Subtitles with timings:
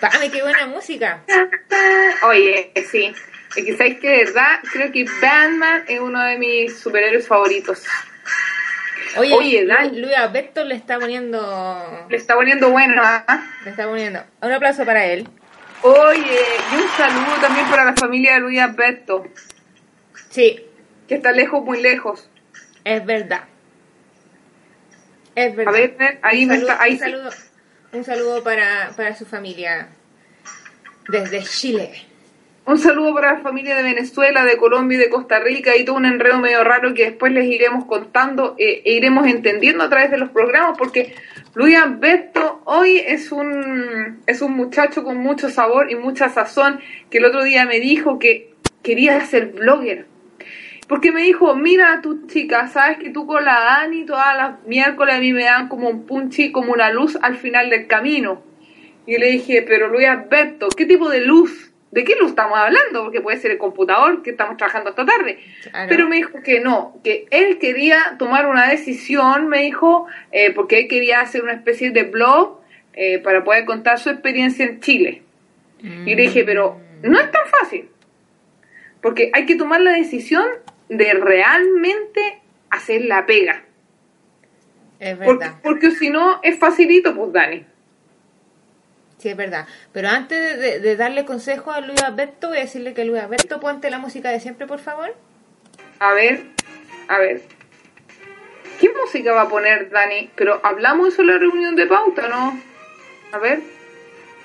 [0.00, 1.20] Pame, qué buena música.
[2.22, 3.12] Oye, sí.
[3.56, 7.84] Es que sabéis que de verdad creo que Batman es uno de mis superhéroes favoritos.
[9.16, 12.06] Oye, Oye, Lu- Luis Alberto le está poniendo.
[12.08, 13.44] Le está poniendo bueno, ¿ah?
[13.64, 14.24] Le está poniendo.
[14.40, 15.28] Un aplauso para él.
[15.82, 16.40] Oye,
[16.72, 19.24] y un saludo también para la familia de Luis Alberto,
[20.28, 20.64] Sí,
[21.08, 22.30] que está lejos, muy lejos.
[22.84, 23.44] es verdad.
[25.34, 25.74] Es verdad.
[25.74, 27.04] A ver, ven, ahí un me saludo, está, ahí un sí.
[27.04, 27.30] saludo,
[27.92, 29.88] un saludo para, para su familia
[31.08, 32.06] desde Chile.
[32.66, 35.96] Un saludo para la familia de Venezuela, de Colombia y de Costa Rica y todo
[35.96, 40.10] un enredo medio raro que después les iremos contando eh, e iremos entendiendo a través
[40.10, 41.14] de los programas porque
[41.54, 47.18] Luis Alberto hoy es un, es un muchacho con mucho sabor y mucha sazón que
[47.18, 50.06] el otro día me dijo que quería ser blogger.
[50.90, 55.14] Porque me dijo, mira tu chica, sabes que tú con la Dani todas las miércoles
[55.14, 58.42] a mí me dan como un punchi, como una luz al final del camino.
[59.06, 61.70] Y le dije, pero Luis Alberto, ¿qué tipo de luz?
[61.92, 63.04] ¿De qué luz estamos hablando?
[63.04, 65.38] Porque puede ser el computador que estamos trabajando esta tarde.
[65.62, 65.86] Claro.
[65.88, 70.80] Pero me dijo que no, que él quería tomar una decisión, me dijo, eh, porque
[70.80, 72.62] él quería hacer una especie de blog
[72.94, 75.22] eh, para poder contar su experiencia en Chile.
[75.84, 77.88] Y le dije, pero no es tan fácil.
[79.00, 80.44] Porque hay que tomar la decisión
[80.90, 83.64] de realmente hacer la pega.
[84.98, 85.54] Es verdad.
[85.62, 87.64] porque si no, es facilito, pues Dani.
[89.16, 89.66] Sí, es verdad.
[89.92, 93.90] Pero antes de darle consejo a Luis Alberto, voy a decirle que Luis Alberto, ponte
[93.90, 95.14] la música de siempre, por favor.
[96.00, 96.42] A ver,
[97.08, 97.42] a ver.
[98.78, 100.30] ¿Qué música va a poner Dani?
[100.36, 102.58] Pero hablamos eso en la reunión de pauta, ¿no?
[103.32, 103.60] A ver.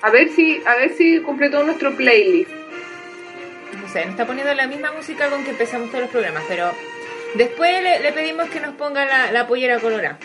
[0.02, 2.50] A ver si, a ver si completó nuestro playlist.
[3.96, 6.70] Sé, nos está poniendo la misma música con que empezamos todos los programas, pero
[7.34, 10.18] después le, le pedimos que nos ponga la, la pollera colorada.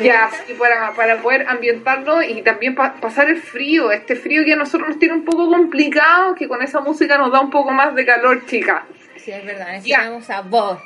[0.00, 4.54] Ya, sí, para, para poder ambientarlo y también pa- pasar el frío, este frío que
[4.54, 7.70] a nosotros nos tiene un poco complicado, que con esa música nos da un poco
[7.70, 8.84] más de calor, chica.
[9.16, 10.80] Sí, es verdad, necesitamos a vos.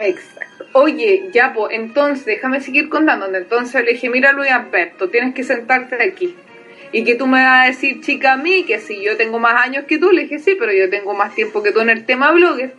[0.00, 0.64] Exacto.
[0.72, 3.26] Oye, ya, pues, entonces, déjame seguir contando.
[3.34, 6.34] Entonces le dije, mira Luis Alberto, tienes que sentarte aquí.
[6.92, 9.60] Y que tú me vas a decir, chica, a mí, que si yo tengo más
[9.62, 12.06] años que tú, le dije, sí, pero yo tengo más tiempo que tú en el
[12.06, 12.74] tema blogger.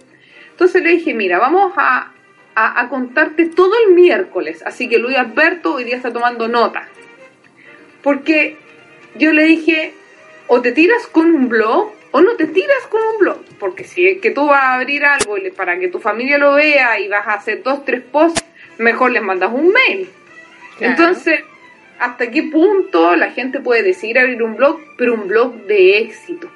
[0.51, 2.13] Entonces le dije, mira, vamos a,
[2.55, 4.63] a, a contarte todo el miércoles.
[4.65, 6.87] Así que Luis Alberto hoy día está tomando nota.
[8.01, 8.57] Porque
[9.15, 9.93] yo le dije,
[10.47, 13.43] o te tiras con un blog o no te tiras con un blog.
[13.59, 16.99] Porque si es que tú vas a abrir algo para que tu familia lo vea
[16.99, 18.43] y vas a hacer dos, tres posts,
[18.77, 20.09] mejor les mandas un mail.
[20.77, 20.93] Claro.
[20.93, 21.41] Entonces,
[21.99, 26.49] ¿hasta qué punto la gente puede decidir abrir un blog, pero un blog de éxito?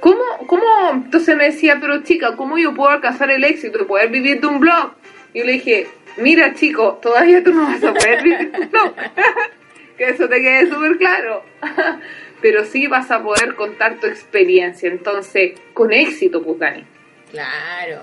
[0.00, 0.64] ¿Cómo, cómo?
[0.92, 4.46] Entonces me decía, pero chica, ¿cómo yo puedo alcanzar el éxito de poder vivir de
[4.48, 4.92] un blog?
[5.32, 5.86] Y yo le dije,
[6.16, 8.94] mira chico, todavía tú no vas a poder vivir de un blog.
[9.96, 11.44] que eso te quede súper claro.
[12.42, 14.90] pero sí vas a poder contar tu experiencia.
[14.90, 16.84] Entonces, con éxito, pues Dani.
[17.30, 18.02] Claro.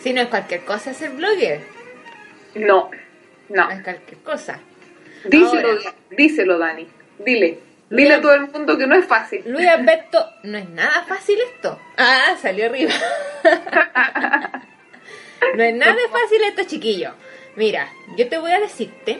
[0.00, 1.60] Si no es cualquier cosa ser blogger,
[2.54, 2.90] No,
[3.50, 3.70] no.
[3.70, 4.60] es cualquier cosa.
[5.24, 5.94] Díselo, Ahora.
[6.10, 6.86] díselo, Dani.
[7.18, 7.58] Dile.
[7.90, 9.42] Dile a todo el mundo que no es fácil.
[9.46, 11.78] Luis Alberto, no es nada fácil esto.
[11.96, 12.92] Ah, salió arriba.
[15.56, 17.12] no es nada fácil esto, chiquillo.
[17.56, 19.18] Mira, yo te voy a decirte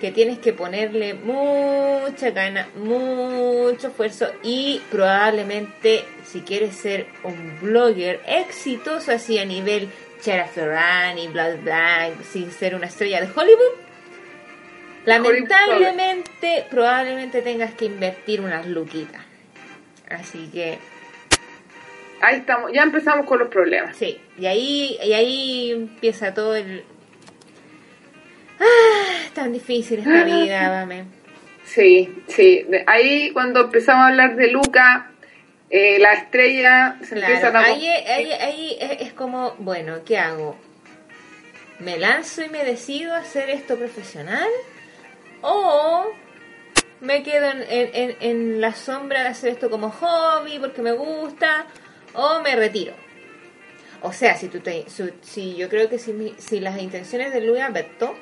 [0.00, 8.20] que tienes que ponerle mucha gana, mucho esfuerzo y probablemente si quieres ser un blogger
[8.26, 9.88] exitoso así a nivel
[10.22, 13.74] Chara Ferrani, bla bla, sin ser una estrella de Hollywood,
[15.04, 19.22] lamentablemente probablemente tengas que invertir unas luquitas.
[20.08, 20.78] Así que
[22.22, 23.96] Ahí estamos, ya empezamos con los problemas.
[23.96, 26.84] Sí, y ahí, y ahí empieza todo el...
[28.60, 31.06] Ah, tan difícil esta vida, mame.
[31.64, 32.64] Sí, sí.
[32.86, 35.10] Ahí cuando empezamos a hablar de Luca,
[35.72, 37.64] eh, la estrella se Claro, empiezan a...
[37.64, 40.56] ahí, ahí, ahí es, como, bueno, ¿qué hago?
[41.80, 44.48] ¿Me lanzo y me decido a hacer esto profesional?
[45.40, 46.06] ¿O
[47.00, 51.66] me quedo en, en- en- la sombra de hacer esto como hobby porque me gusta?
[52.14, 52.92] ¿O me retiro?
[54.02, 54.84] O sea, si, tú te,
[55.22, 58.14] si yo creo que si, mi- si las intenciones de Luis Alberto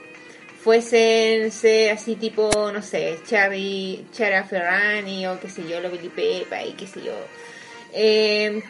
[0.62, 6.08] fuesen ser así tipo, no sé, Cherry, Chara Ferrani o qué sé yo, lo Billy
[6.08, 7.14] Pepa y qué sé yo,
[7.92, 8.62] eh,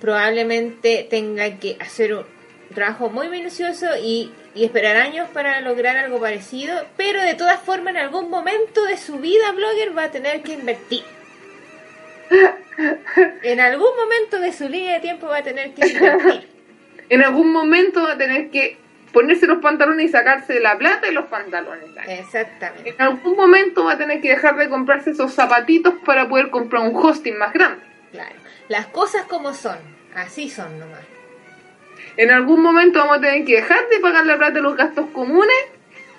[0.00, 2.24] probablemente tenga que hacer un
[2.74, 7.94] trabajo muy minucioso y, y esperar años para lograr algo parecido, pero de todas formas
[7.94, 11.04] en algún momento de su vida blogger va a tener que invertir.
[13.42, 16.48] En algún momento de su línea de tiempo va a tener que invertir.
[17.08, 18.78] En algún momento va a tener que
[19.12, 21.84] ponerse los pantalones y sacarse la plata de los pantalones.
[22.08, 22.90] Exactamente.
[22.90, 26.82] En algún momento va a tener que dejar de comprarse esos zapatitos para poder comprar
[26.82, 27.82] un hosting más grande.
[28.12, 28.34] Claro.
[28.68, 29.78] Las cosas como son,
[30.14, 31.00] así son nomás.
[32.16, 35.06] En algún momento vamos a tener que dejar de pagar la plata de los gastos
[35.12, 35.56] comunes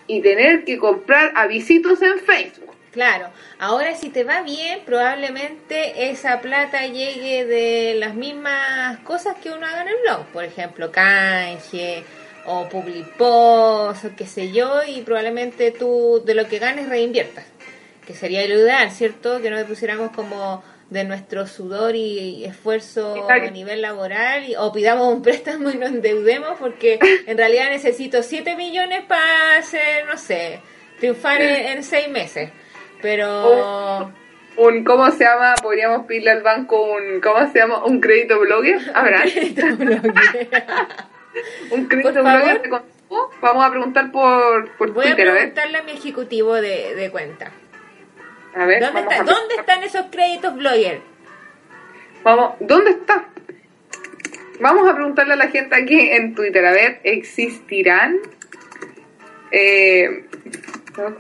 [0.06, 2.76] y tener que comprar avisitos en Facebook.
[2.92, 3.28] Claro,
[3.60, 9.66] ahora si te va bien, probablemente esa plata llegue de las mismas cosas que uno
[9.66, 12.04] haga en el blog, por ejemplo, canje
[12.48, 17.46] o publipost o qué sé yo, y probablemente tú de lo que ganes reinviertas,
[18.06, 19.42] que sería lo ideal, ¿cierto?
[19.42, 24.72] Que no le pusiéramos como de nuestro sudor y esfuerzo a nivel laboral y- o
[24.72, 26.98] pidamos un préstamo y nos endeudemos porque
[27.28, 30.62] en realidad necesito 7 millones para hacer, no sé,
[31.00, 32.50] triunfar en, en 6 meses.
[33.02, 34.14] Pero.
[34.56, 35.54] Un, ¿cómo se llama?
[35.62, 37.84] Podríamos pedirle al banco un, ¿cómo se llama?
[37.86, 38.80] Un crédito blogger.
[38.96, 39.22] ¿Habrá?
[39.24, 41.17] crédito Por
[42.24, 42.40] favor.
[42.40, 43.30] blogger de consumo.
[43.42, 47.52] Vamos a preguntar por, por voy Twitter, a preguntarle a mi ejecutivo de, de cuenta.
[48.56, 51.02] A ver, ¿Dónde, está- a ¿Dónde están esos créditos blogger?
[52.24, 53.30] Vamos, ¿dónde está?
[54.60, 58.18] Vamos a preguntarle a la gente aquí en Twitter, a ver, ¿existirán?
[59.52, 60.26] Eh,
[60.96, 61.14] dos,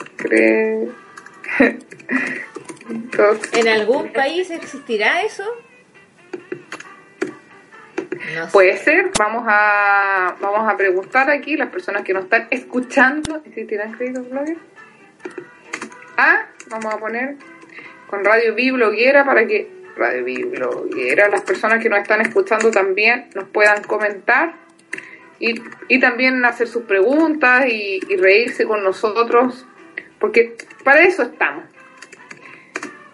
[3.53, 5.43] ¿En algún país existirá eso?
[8.51, 13.93] Puede ser, vamos a, vamos a preguntar aquí, las personas que nos están escuchando, ¿existirán
[13.93, 14.59] créditos bloggers?
[16.17, 17.35] Ah, vamos a poner
[18.07, 23.49] con Radio Bibloguera para que Radio Bibloguera, las personas que nos están escuchando también nos
[23.49, 24.53] puedan comentar
[25.39, 29.65] y, y también hacer sus preguntas y, y reírse con nosotros,
[30.19, 31.63] porque para eso estamos.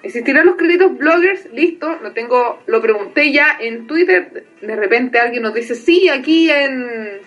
[0.04, 1.48] ¿Existirán los créditos bloggers?
[1.54, 4.46] Listo, lo tengo, lo pregunté ya en Twitter.
[4.62, 7.22] De repente alguien nos dice, sí, aquí en,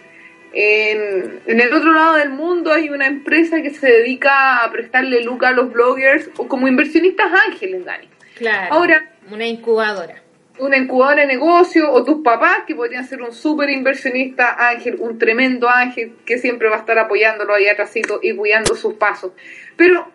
[0.52, 5.22] en, en el otro lado del mundo hay una empresa que se dedica a prestarle
[5.22, 8.08] lucas a los bloggers o como inversionistas ángeles, Dani.
[8.36, 8.74] Claro.
[8.74, 10.22] Ahora- Una incubadora.
[10.58, 15.18] Una incubadora de negocio o tus papás que podrían ser un súper inversionista ángel, un
[15.18, 19.32] tremendo ángel que siempre va a estar apoyándolo ahí atrásito y cuidando sus pasos.
[19.76, 20.10] Pero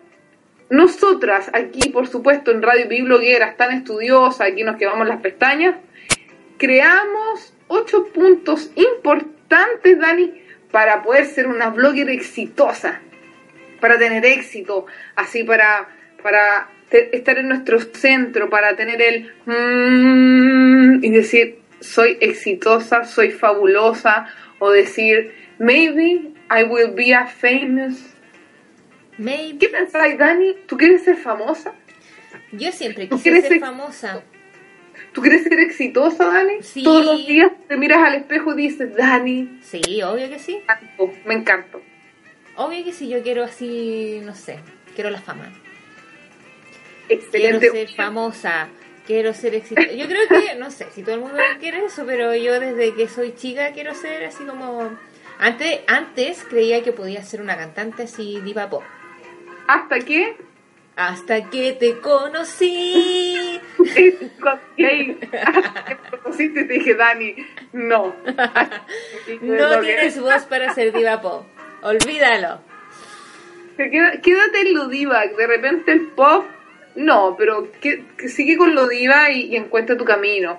[0.72, 5.76] nosotras aquí, por supuesto, en Radio Biblogueras, tan estudiosa, aquí nos quedamos las pestañas,
[6.56, 10.32] creamos ocho puntos importantes, Dani,
[10.70, 13.02] para poder ser una blogger exitosa,
[13.82, 15.90] para tener éxito, así para,
[16.22, 24.26] para estar en nuestro centro, para tener el mm, y decir, soy exitosa, soy fabulosa,
[24.58, 28.11] o decir, maybe I will be a famous.
[29.18, 29.58] Maybe.
[29.58, 30.54] ¿Qué pensáis, Dani?
[30.66, 31.74] ¿Tú quieres ser famosa?
[32.52, 34.22] Yo siempre ¿Tú quise ser ser- famosa.
[35.12, 36.62] ¿Tú quieres ser exitosa, Dani?
[36.62, 36.82] Sí.
[36.82, 40.60] Todos los días te miras al espejo y dices, Dani, Sí, obvio que sí.
[41.26, 41.82] me encanto.
[42.56, 44.58] Obvio que sí, yo quiero así, no sé,
[44.94, 45.50] quiero la fama.
[47.08, 47.58] Excelente.
[47.70, 48.68] Quiero ser famosa,
[49.06, 49.92] quiero ser exitosa.
[49.92, 53.08] Yo creo que, no sé si todo el mundo quiere eso, pero yo desde que
[53.08, 54.90] soy chica quiero ser así como...
[55.38, 58.82] Antes, antes creía que podía ser una cantante así diva pop.
[59.66, 60.36] ¿Hasta que?
[60.96, 63.60] Hasta que te conocí.
[63.78, 65.18] Hasta que
[66.00, 67.34] me conociste te dije, Dani,
[67.72, 68.14] no.
[69.40, 71.46] No tienes voz para ser diva pop.
[71.82, 72.60] Olvídalo.
[73.76, 76.44] Te Quédate en lo diva, de repente el pop,
[76.94, 80.58] no, pero que, que sigue con lo diva y, y encuentra tu camino.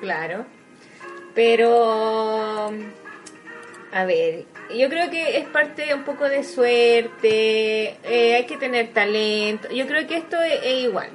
[0.00, 0.46] Claro.
[1.34, 2.72] Pero,
[3.92, 8.92] a ver, yo creo que es parte un poco de suerte, eh, hay que tener
[8.92, 9.68] talento.
[9.70, 11.10] Yo creo que esto es, es igual.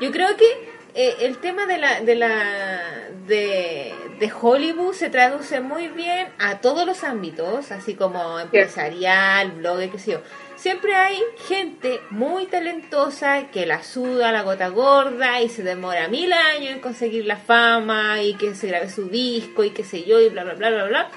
[0.00, 5.60] Yo creo que eh, el tema de la de la de, de Hollywood se traduce
[5.60, 10.20] muy bien a todos los ámbitos, así como empresarial, blogger, qué sé yo.
[10.56, 11.16] siempre hay
[11.46, 16.80] gente muy talentosa que la suda la gota gorda y se demora mil años en
[16.80, 20.42] conseguir la fama y que se grabe su disco y qué sé yo y bla,
[20.42, 21.10] bla, bla, bla, bla.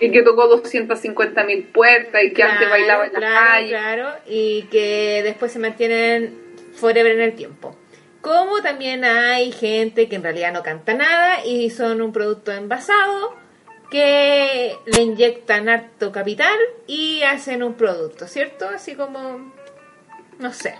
[0.00, 3.68] Y que tocó 250 mil puertas y que antes bailaba en la claro, calle.
[3.68, 6.38] Claro, y que después se mantienen
[6.74, 7.76] forever en el tiempo.
[8.20, 13.36] Como también hay gente que en realidad no canta nada y son un producto envasado
[13.90, 18.68] que le inyectan harto capital y hacen un producto, ¿cierto?
[18.68, 19.52] Así como,
[20.38, 20.74] no sé,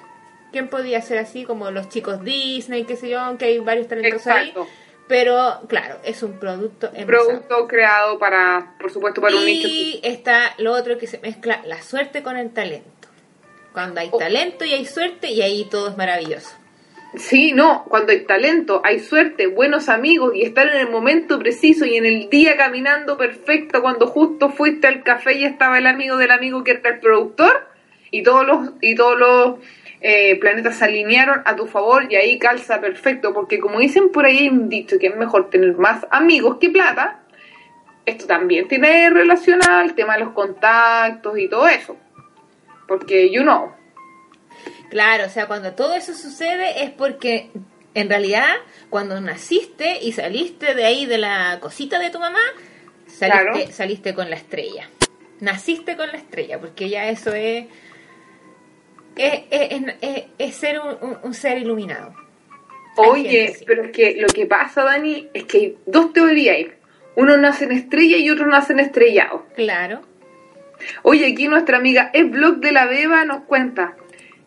[0.53, 1.45] ¿quién podría ser así?
[1.45, 4.63] Como los chicos Disney, qué sé yo, aunque hay varios talentos Exacto.
[4.63, 4.69] ahí.
[5.09, 7.29] Pero claro, es un producto envasado.
[7.29, 9.67] Producto creado para, por supuesto, para un nicho.
[9.69, 13.09] Y está lo otro que se mezcla la suerte con el talento.
[13.73, 14.19] Cuando hay Oh.
[14.19, 16.51] talento y hay suerte y ahí todo es maravilloso.
[17.17, 21.87] Sí, no, cuando hay talento, hay suerte, buenos amigos y estar en el momento preciso
[21.87, 26.19] y en el día caminando perfecto cuando justo fuiste al café y estaba el amigo
[26.19, 27.67] del amigo que era el productor
[28.11, 29.55] y todos los y todos los
[30.01, 34.25] eh, planetas se alinearon a tu favor y ahí calza perfecto porque como dicen por
[34.27, 37.21] ahí hay un dicho que es mejor tener más amigos que plata.
[38.07, 41.97] Esto también tiene relación al tema de los contactos y todo eso.
[42.87, 43.73] Porque you know,
[44.91, 47.51] Claro, o sea, cuando todo eso sucede es porque
[47.95, 48.47] en realidad
[48.89, 52.39] cuando naciste y saliste de ahí de la cosita de tu mamá,
[53.07, 53.73] saliste, Claro.
[53.73, 54.89] saliste con la estrella.
[55.41, 57.67] Naciste con la estrella, porque ya eso es
[59.19, 62.15] es, es- es- es ser un, un- un ser iluminado.
[62.97, 63.65] Oye, sí.
[63.67, 66.73] pero es que lo que pasa, Dani, es que hay dos teorías.
[67.15, 69.47] Uno nace en estrella y otro nace en estrellado.
[69.55, 70.01] Claro.
[71.03, 73.97] Oye, aquí nuestra amiga El Blog de la Beba nos cuenta,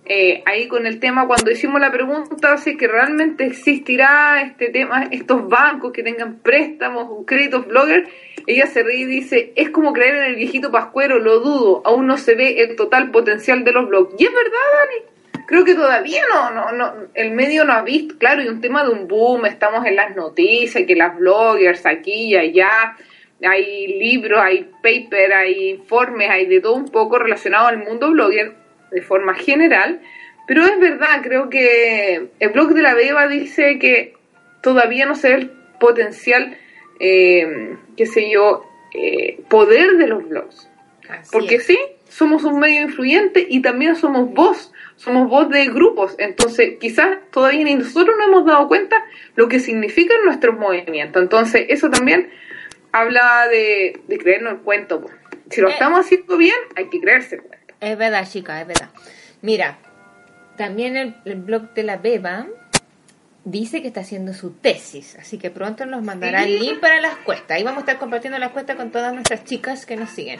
[0.05, 4.69] eh, ahí con el tema, cuando hicimos la pregunta si es que realmente existirá este
[4.69, 8.07] tema, estos bancos que tengan préstamos o créditos blogger,
[8.47, 12.07] ella se ríe y dice, es como creer en el viejito pascuero, lo dudo, aún
[12.07, 14.15] no se ve el total potencial de los blogs.
[14.17, 18.17] Y es verdad, Dani, creo que todavía no, no, no, el medio no ha visto,
[18.17, 22.29] claro, y un tema de un boom, estamos en las noticias, que las bloggers aquí
[22.29, 22.95] y allá,
[23.43, 28.53] hay libros, hay paper, hay informes, hay de todo un poco relacionado al mundo blogger
[28.91, 30.01] de forma general,
[30.47, 34.13] pero es verdad, creo que el blog de la Beba dice que
[34.61, 36.57] todavía no se ve el potencial,
[37.01, 40.69] eh, qué sé yo, eh, poder de los blogs.
[41.09, 41.65] Así Porque es.
[41.65, 41.77] sí,
[42.07, 46.15] somos un medio influyente y también somos voz, somos voz de grupos.
[46.19, 49.03] Entonces, quizás todavía ni nosotros no hemos dado cuenta
[49.35, 51.21] lo que significan nuestros movimientos.
[51.21, 52.29] Entonces, eso también
[52.91, 55.03] habla de, de creernos el cuento.
[55.49, 55.73] Si lo Eh.
[55.73, 57.73] estamos haciendo bien, hay que creerse el cuento.
[57.81, 58.89] Es verdad, chica, es verdad.
[59.41, 59.79] Mira,
[60.57, 62.45] también el, el blog de la Beba
[63.43, 67.17] dice que está haciendo su tesis, así que pronto nos mandará el link para las
[67.17, 67.57] cuestas.
[67.57, 70.39] Ahí vamos a estar compartiendo las cuestas con todas nuestras chicas que nos siguen.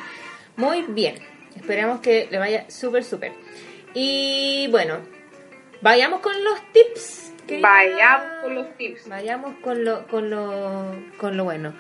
[0.56, 1.16] Muy bien,
[1.56, 3.34] esperamos que le vaya súper, súper.
[3.94, 5.00] Y bueno,
[5.82, 7.34] vayamos con los tips.
[7.48, 7.68] querida.
[7.68, 9.08] Vayamos con los tips.
[9.08, 11.74] Vayamos con lo, con lo, con lo bueno.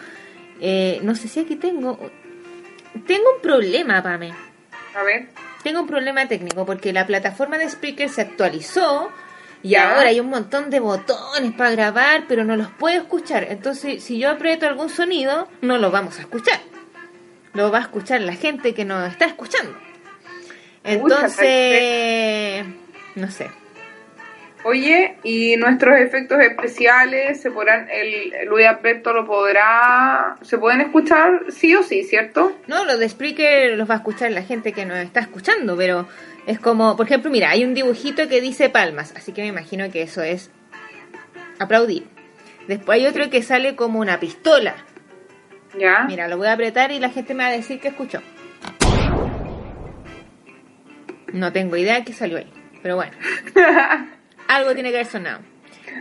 [0.60, 1.98] Eh, no sé si aquí tengo...
[3.08, 4.34] Tengo un problema, Pame.
[4.96, 5.30] A ver.
[5.63, 9.12] Tengo un problema técnico porque la plataforma de Spreaker se actualizó
[9.63, 9.96] y Ya.
[9.96, 13.48] ahora hay un montón de botones para grabar, pero no los puedo escuchar.
[13.50, 16.60] Entonces, si yo aprieto algún sonido, no lo vamos a escuchar.
[17.53, 19.77] Lo va a escuchar la gente que nos está escuchando.
[20.84, 22.65] Entonces,
[23.15, 23.50] no sé.
[24.63, 31.46] Oye, y nuestros efectos especiales se podrán, el Luis Alberto lo podrá, se pueden escuchar
[31.50, 32.56] sí o sí, ¿cierto?
[32.68, 36.08] No, lo de Spreaker los va a escuchar la gente que nos está escuchando, pero
[36.48, 39.89] es como, por ejemplo, mira, hay un dibujito que dice palmas, así que me imagino
[39.91, 40.50] que eso es
[41.60, 42.07] aplaudir.
[42.67, 44.75] Después hay otro que sale como una pistola.
[45.77, 46.03] Ya.
[46.07, 48.21] Mira, lo voy a apretar y la gente me va a decir que escuchó.
[51.33, 53.13] No tengo idea qué salió ahí, pero bueno.
[54.48, 55.39] Algo tiene que haber sonado.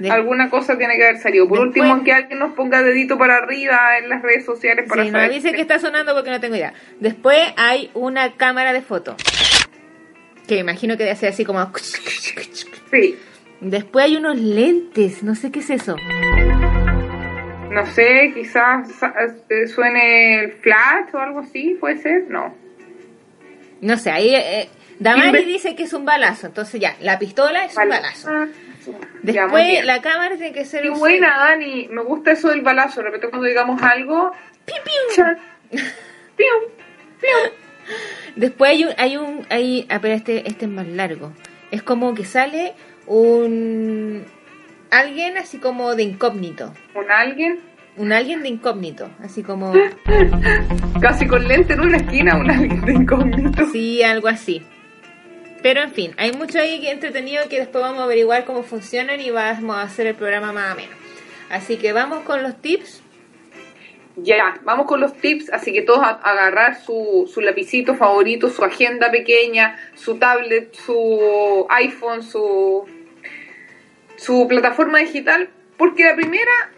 [0.08, 1.46] Alguna cosa tiene que haber salido.
[1.48, 5.04] Por Después- último, que alguien nos ponga dedito para arriba en las redes sociales para
[5.04, 5.32] Sí, no saber.
[5.32, 6.72] dice que está sonando porque no tengo idea.
[6.98, 9.16] Después hay una cámara de foto.
[10.50, 11.64] Que me imagino que debe ser así como...
[12.90, 13.16] Sí.
[13.60, 15.94] Después hay unos lentes, no sé qué es eso.
[17.70, 18.88] No sé, quizás
[19.48, 22.24] eh, suene el flash o algo así, puede ser.
[22.28, 22.52] No.
[23.80, 24.34] No sé, ahí...
[24.34, 28.28] Eh, Damari dice que es un balazo, entonces ya, la pistola es un balazo.
[28.28, 28.48] Ya,
[29.22, 29.86] Después bien.
[29.86, 31.86] la cámara tiene que ser Qué buena, Dani.
[31.92, 33.02] Me gusta eso del balazo.
[33.02, 34.32] Repente, cuando digamos algo.
[35.14, 35.38] chan,
[35.70, 36.64] pium,
[37.20, 37.69] pium.
[38.36, 41.32] Después hay un, hay un, hay, ah, pero este, este es más largo.
[41.70, 42.74] Es como que sale
[43.06, 44.24] un,
[44.90, 46.72] alguien así como de incógnito.
[46.92, 47.60] Con alguien,
[47.96, 49.72] Un alguien de incógnito, así como,
[51.00, 53.66] casi con lente en una esquina, un alguien de incógnito.
[53.72, 54.62] sí, algo así.
[55.62, 59.20] Pero en fin, hay mucho ahí que entretenido que después vamos a averiguar cómo funcionan
[59.20, 60.94] y vamos a hacer el programa más o menos.
[61.50, 63.02] Así que vamos con los tips.
[64.22, 68.64] Ya, vamos con los tips, así que todos a, agarrar su, su lapicito favorito, su
[68.64, 72.84] agenda pequeña, su tablet, su iPhone, su,
[74.16, 76.70] su plataforma digital, porque la primera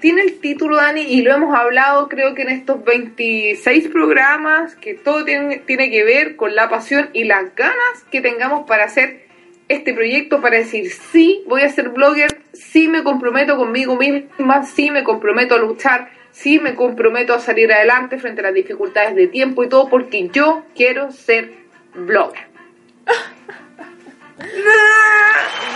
[0.00, 4.94] tiene el título, Dani, y lo hemos hablado creo que en estos 26 programas, que
[4.94, 9.26] todo tiene, tiene que ver con la pasión y las ganas que tengamos para hacer
[9.68, 14.90] este proyecto, para decir, sí, voy a ser blogger, sí me comprometo conmigo misma, sí
[14.90, 19.28] me comprometo a luchar, sí me comprometo a salir adelante frente a las dificultades de
[19.28, 21.52] tiempo y todo, porque yo quiero ser
[21.94, 22.46] blogger.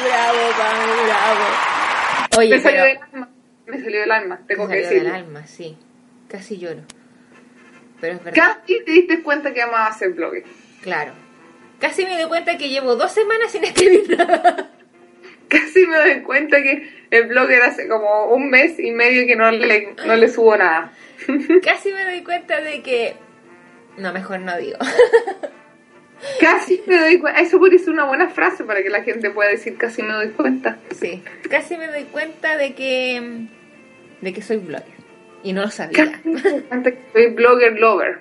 [0.04, 2.38] Bravo, Pame, bravo.
[2.38, 3.28] Oye, me salió pero- del alma,
[3.66, 5.26] me salió del alma, tengo Me que salió del decirlo.
[5.26, 5.76] alma, sí.
[6.28, 6.80] Casi lloro.
[8.00, 8.54] Pero es verdad.
[8.66, 10.44] Casi te diste cuenta que amaba ser blogger.
[10.82, 11.12] Claro.
[11.80, 14.70] Casi me doy cuenta que llevo dos semanas sin escribir nada.
[15.48, 19.50] Casi me doy cuenta que el blogger hace como un mes y medio que no
[19.50, 20.92] le, no le subo nada.
[21.62, 23.14] Casi me doy cuenta de que...
[23.96, 24.78] No, mejor no digo.
[26.40, 27.40] Casi me doy cuenta.
[27.40, 30.30] Eso podría ser una buena frase para que la gente pueda decir casi me doy
[30.30, 30.78] cuenta.
[30.98, 31.22] Sí.
[31.48, 33.46] Casi me doy cuenta de que...
[34.20, 34.96] De que soy blogger.
[35.42, 36.10] Y no lo sabía.
[36.10, 38.18] Casi me doy cuenta que soy blogger lover.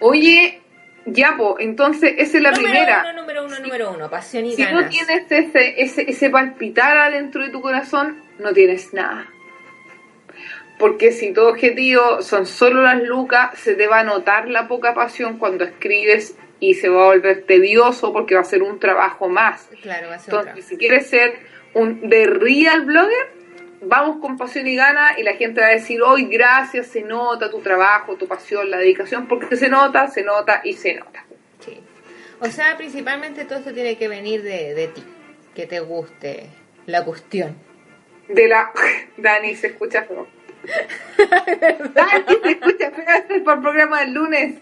[0.00, 0.60] Oye,
[1.06, 3.04] ya, po, entonces esa es la número primera.
[3.10, 4.10] uno, número uno, número uno.
[4.10, 4.84] Pasión y Si ganas.
[4.84, 9.26] no tienes ese, ese, ese palpitar adentro de tu corazón, no tienes nada.
[10.78, 14.92] Porque si tu objetivo son solo las lucas, se te va a notar la poca
[14.94, 19.28] pasión cuando escribes y se va a volver tedioso porque va a ser un trabajo
[19.28, 19.68] más.
[19.82, 21.34] Claro, va a ser un Entonces, si quieres ser
[21.74, 23.32] un de real blogger,
[23.86, 27.50] vamos con pasión y gana y la gente va a decir, hoy gracias, se nota
[27.50, 31.24] tu trabajo, tu pasión, la dedicación, porque se nota, se nota y se nota.
[31.60, 31.80] Sí.
[32.40, 35.04] O sea, principalmente todo esto tiene que venir de, de ti.
[35.54, 36.48] Que te guste
[36.86, 37.56] la cuestión.
[38.28, 38.72] De la...
[39.16, 40.26] Dani, se escucha feo.
[41.94, 43.44] Dani, se escucha feo.
[43.44, 44.54] Para el programa del lunes.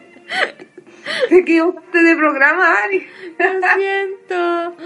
[1.29, 3.07] ¿Te equivocaste de programa, Dani?
[3.39, 4.77] Lo siento.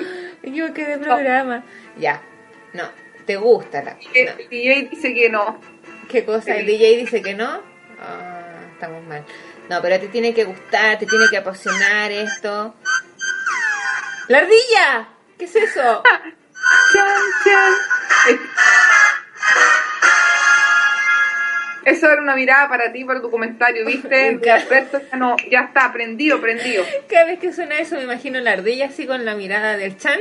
[0.43, 1.65] Me equivoqué de programa.
[1.99, 2.23] Ya.
[2.73, 3.06] No.
[3.27, 4.33] ¿Te gusta la El no.
[4.51, 5.61] DJ dice que no.
[6.09, 6.55] ¿Qué cosa?
[6.57, 7.61] ¿El DJ dice que no?
[8.01, 9.25] Ah, estamos mal.
[9.69, 12.75] No, pero te tiene que gustar, te tiene que apasionar esto.
[14.29, 15.09] ¡La ardilla!
[15.39, 16.03] ¿Qué es eso?
[16.93, 17.09] Chan,
[17.45, 17.73] chan.
[18.31, 18.39] Eh,
[21.85, 24.51] Eso era una mirada para ti, para tu comentario, Me ¿viste?
[24.51, 26.85] Alberto ya no, ya está, prendido, prendido.
[27.09, 30.19] Cada vez que suena eso me imagino la ardilla así con la mirada del Chan.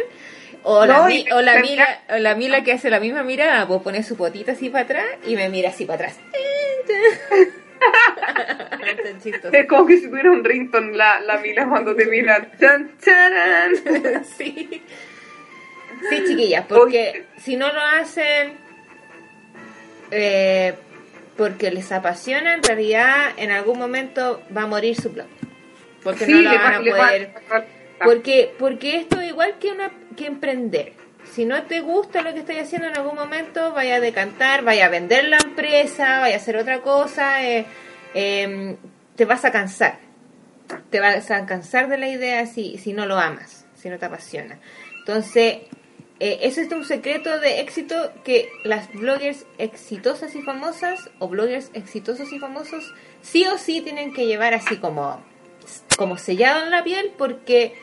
[0.67, 1.53] O la, No, mi- o, la
[2.09, 5.05] o la Mila que hace la misma mirada, pues pone su potita así para atrás
[5.27, 6.19] y me mira así para atrás.
[9.51, 12.47] Es como que si tuviera un rington la, la Mila cuando te mira.
[14.37, 14.81] Sí.
[16.09, 18.53] Sí, chiquillas, porque si no lo hacen
[20.11, 20.73] eh,
[21.37, 25.27] porque les apasiona, en realidad en algún momento va a morir su blog.
[26.03, 27.29] Porque Sí, no lo van va- a va- poder...
[28.03, 30.93] Porque, porque esto es igual que, una, que emprender.
[31.31, 34.85] Si no te gusta lo que estás haciendo en algún momento, vaya a decantar, vaya
[34.85, 37.65] a vender la empresa, vaya a hacer otra cosa, eh,
[38.13, 38.77] eh,
[39.15, 39.99] te vas a cansar.
[40.89, 44.05] Te vas a cansar de la idea si, si no lo amas, si no te
[44.05, 44.59] apasiona.
[44.99, 45.57] Entonces,
[46.19, 52.31] eh, es un secreto de éxito que las bloggers exitosas y famosas o bloggers exitosos
[52.31, 55.21] y famosos sí o sí tienen que llevar así como,
[55.97, 57.75] como sellado en la piel porque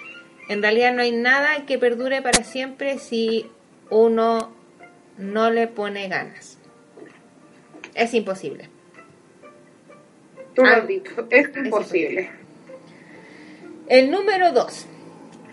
[0.48, 3.46] en realidad no hay nada que perdure para siempre si
[3.90, 4.52] uno
[5.18, 6.58] no le pone ganas.
[7.94, 8.68] Es imposible.
[10.54, 12.30] Tú lo Ah, has dicho, es imposible.
[13.88, 14.86] El número dos.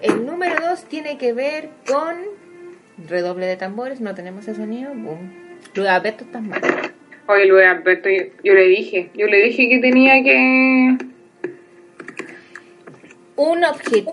[0.02, 2.16] El número dos tiene que ver con
[3.08, 4.00] redoble de tambores.
[4.02, 4.94] No tenemos ese sonido.
[4.94, 5.32] Boom.
[5.76, 6.62] Luego, Alberto, estás mal.
[7.28, 10.98] Oye, Luis Alberto, yo, yo le dije, yo le dije que tenía que...
[13.42, 13.62] Un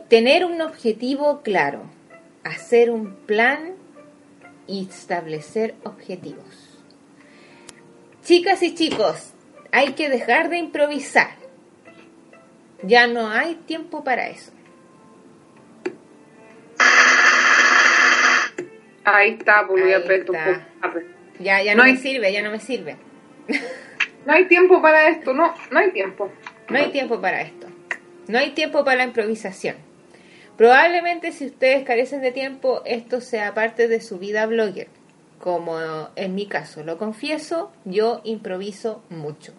[0.09, 1.83] tener un objetivo claro.
[2.45, 3.73] Hacer un plan
[4.69, 6.79] y establecer objetivos.
[8.23, 9.33] Chicas y chicos,
[9.73, 11.31] hay que dejar de improvisar.
[12.85, 14.53] Ya no hay tiempo para eso.
[19.05, 20.33] Ahí está, pues Ahí Alberto.
[20.35, 20.49] está.
[20.51, 21.07] un poco tarde.
[21.41, 22.97] Ya, ya No no, hay- me sirve, ya no me sirve.
[24.25, 26.31] No hay tiempo para esto, no, no hay tiempo.
[26.69, 27.66] No hay tiempo para esto.
[28.29, 29.77] No hay tiempo para la improvisación.
[30.57, 34.89] Probablemente si ustedes carecen de tiempo, esto sea parte de su vida blogger.
[35.39, 35.79] Como
[36.17, 39.53] en mi caso, lo confieso, yo improviso mucho.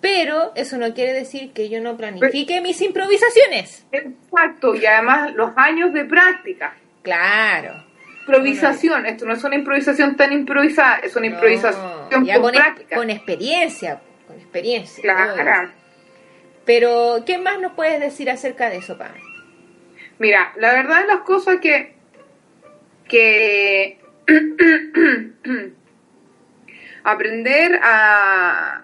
[0.00, 3.86] Pero eso no quiere decir que yo no planifique mis improvisaciones.
[3.90, 6.76] Exacto, y además los años de práctica.
[7.02, 7.84] Claro.
[8.20, 12.96] Improvisación, esto no es una improvisación tan improvisada, es una improvisación con, con, práctica.
[12.96, 15.02] con experiencia, con experiencia.
[15.02, 15.72] Claro.
[16.66, 19.12] Pero, ¿qué más nos puedes decir acerca de eso, Pam?
[20.18, 21.96] Mira, la verdad es las cosas que
[23.08, 23.98] que
[27.04, 28.82] aprender a,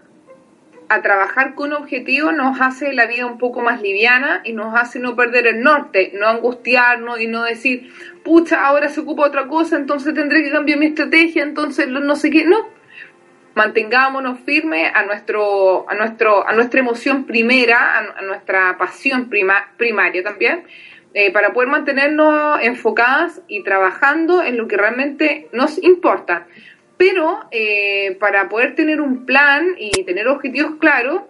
[0.88, 4.98] a trabajar con objetivos nos hace la vida un poco más liviana y nos hace
[5.00, 7.92] no perder el norte, no angustiarnos y no decir,
[8.22, 12.30] pucha, ahora se ocupa otra cosa, entonces tendré que cambiar mi estrategia, entonces no sé
[12.30, 12.81] qué, no.
[13.54, 20.64] Mantengámonos firmes a nuestro, a nuestro, a nuestra emoción primera, a, nuestra pasión primaria también,
[21.14, 26.46] eh, para poder mantenernos enfocadas y trabajando en lo que realmente nos importa.
[26.96, 31.22] Pero eh, para poder tener un plan y tener objetivos claros,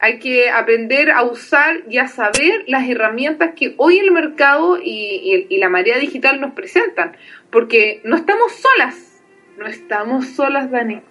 [0.00, 5.46] hay que aprender a usar y a saber las herramientas que hoy el mercado y,
[5.48, 7.16] y, la marea digital nos presentan.
[7.50, 9.22] Porque no estamos solas.
[9.56, 11.02] No estamos solas, Dani.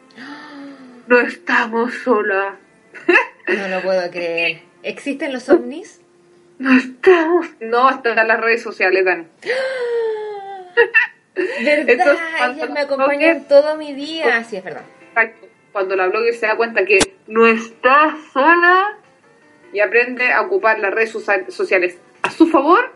[1.08, 2.56] No estamos solas.
[3.48, 4.60] No lo puedo creer.
[4.84, 6.02] ¿Existen los ovnis?
[6.60, 7.48] No estamos.
[7.62, 9.26] No, están las redes sociales, Dani.
[11.86, 12.17] ¿Verdad?
[12.52, 14.43] Ellas me acompañan todo mi día.
[14.43, 14.84] Sí, es verdad.
[15.72, 18.98] Cuando la blogger se da cuenta que no está sola
[19.72, 22.91] y aprende a ocupar las redes sociales a su favor,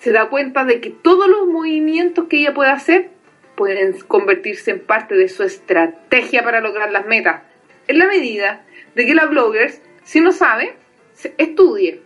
[0.00, 3.10] se da cuenta de que todos los movimientos que ella puede hacer
[3.54, 7.42] pueden convertirse en parte de su estrategia para lograr las metas.
[7.86, 8.64] En la medida
[8.94, 10.74] de que la bloggers, si no sabe,
[11.38, 12.00] estudie,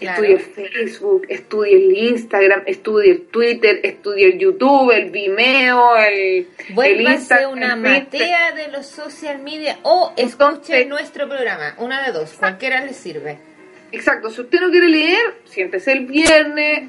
[0.00, 6.48] Estudie el Facebook, estudie el Instagram, estudie el Twitter, estudie el YouTube, el Vimeo, el,
[6.82, 7.52] el Instagram.
[7.52, 12.94] una matea de los social media o escuche nuestro programa, una de dos, cualquiera le
[12.94, 13.38] sirve.
[13.92, 16.88] Exacto, si usted no quiere leer, siéntese el viernes,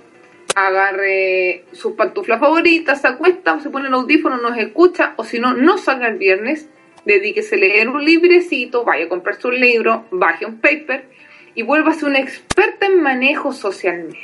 [0.56, 5.54] agarre sus pantuflas favoritas, se acuesta, se pone el audífono, nos escucha, o si no,
[5.54, 6.68] no salga el viernes,
[7.06, 11.10] dedíquese a leer un librecito, vaya a comprarse un libro, baje un paper
[11.56, 14.16] y vuelvas una experta en manejo social.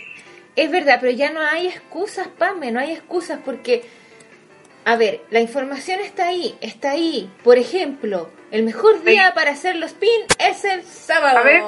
[0.55, 3.83] Es verdad, pero ya no hay excusas, Pame, no hay excusas porque,
[4.85, 7.29] a ver, la información está ahí, está ahí.
[7.43, 10.09] Por ejemplo, el mejor día para hacer los pin
[10.39, 11.37] es el sábado.
[11.37, 11.63] A ver.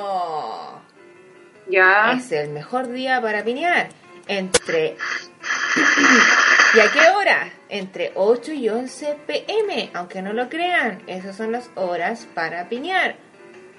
[1.69, 2.13] Ya.
[2.17, 3.89] Es el mejor día para pinear.
[4.29, 4.95] Entre...
[6.75, 7.51] ¿Y a qué hora?
[7.67, 13.15] Entre 8 y 11 pm, aunque no lo crean, esas son las horas para piñar.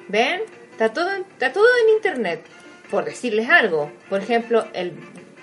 [0.09, 0.43] ¿Ven?
[0.73, 2.45] Está todo, está todo en internet.
[2.91, 3.93] Por decirles algo.
[4.09, 4.93] Por ejemplo, el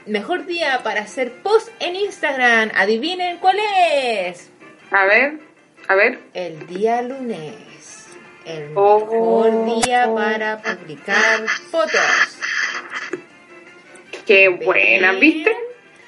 [0.05, 2.71] mejor día para hacer post en Instagram.
[2.75, 4.51] Adivinen cuál es.
[4.91, 5.39] A ver,
[5.87, 6.19] a ver.
[6.33, 8.07] El día lunes.
[8.45, 8.99] El oh.
[8.99, 12.36] mejor día para publicar fotos.
[14.27, 15.55] Qué buena, ¿viste?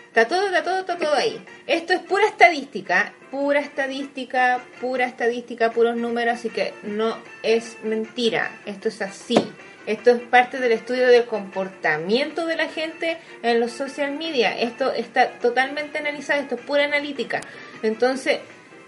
[0.08, 1.40] Está todo, está todo, está todo ahí.
[1.68, 8.52] Esto es pura estadística, pura estadística, pura estadística, puros números, así que no es mentira.
[8.66, 9.38] Esto es así.
[9.86, 14.60] Esto es parte del estudio del comportamiento de la gente en los social media.
[14.60, 17.40] Esto está totalmente analizado, esto es pura analítica.
[17.84, 18.40] Entonces,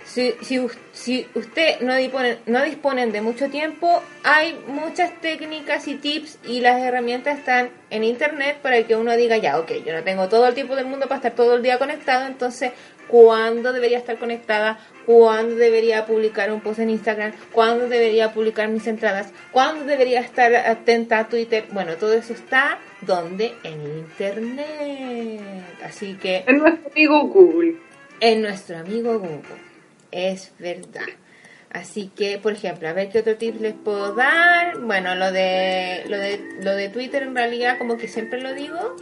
[0.05, 0.59] si, si,
[0.91, 6.61] si usted no dispone, no disponen de mucho tiempo, hay muchas técnicas y tips y
[6.61, 10.47] las herramientas están en internet para que uno diga, ya, ok, yo no tengo todo
[10.47, 12.71] el tiempo del mundo para estar todo el día conectado, entonces,
[13.07, 14.79] ¿cuándo debería estar conectada?
[15.05, 17.33] ¿Cuándo debería publicar un post en Instagram?
[17.51, 19.31] ¿Cuándo debería publicar mis entradas?
[19.51, 21.65] ¿Cuándo debería estar atenta a Twitter?
[21.71, 23.53] Bueno, todo eso está donde?
[23.63, 25.41] En internet.
[25.83, 26.43] Así que...
[26.47, 27.75] En nuestro amigo Google.
[28.19, 29.70] En nuestro amigo Google
[30.11, 31.07] es verdad.
[31.71, 34.79] Así que, por ejemplo, a ver qué otro tip les puedo dar.
[34.79, 38.97] Bueno, lo de, lo de, lo de Twitter en realidad, como que siempre lo digo,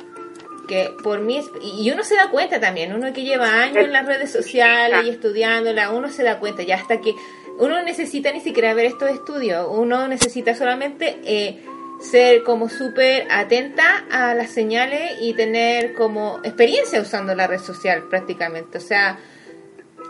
[0.67, 4.05] que por mí, y uno se da cuenta también, uno que lleva años en las
[4.05, 7.15] redes sociales y estudiándola, uno se da cuenta ya hasta que
[7.57, 11.59] uno necesita ni siquiera ver estos estudios, uno necesita solamente eh,
[11.99, 18.03] ser como súper atenta a las señales y tener como experiencia usando la red social
[18.07, 18.77] prácticamente.
[18.77, 19.19] O sea,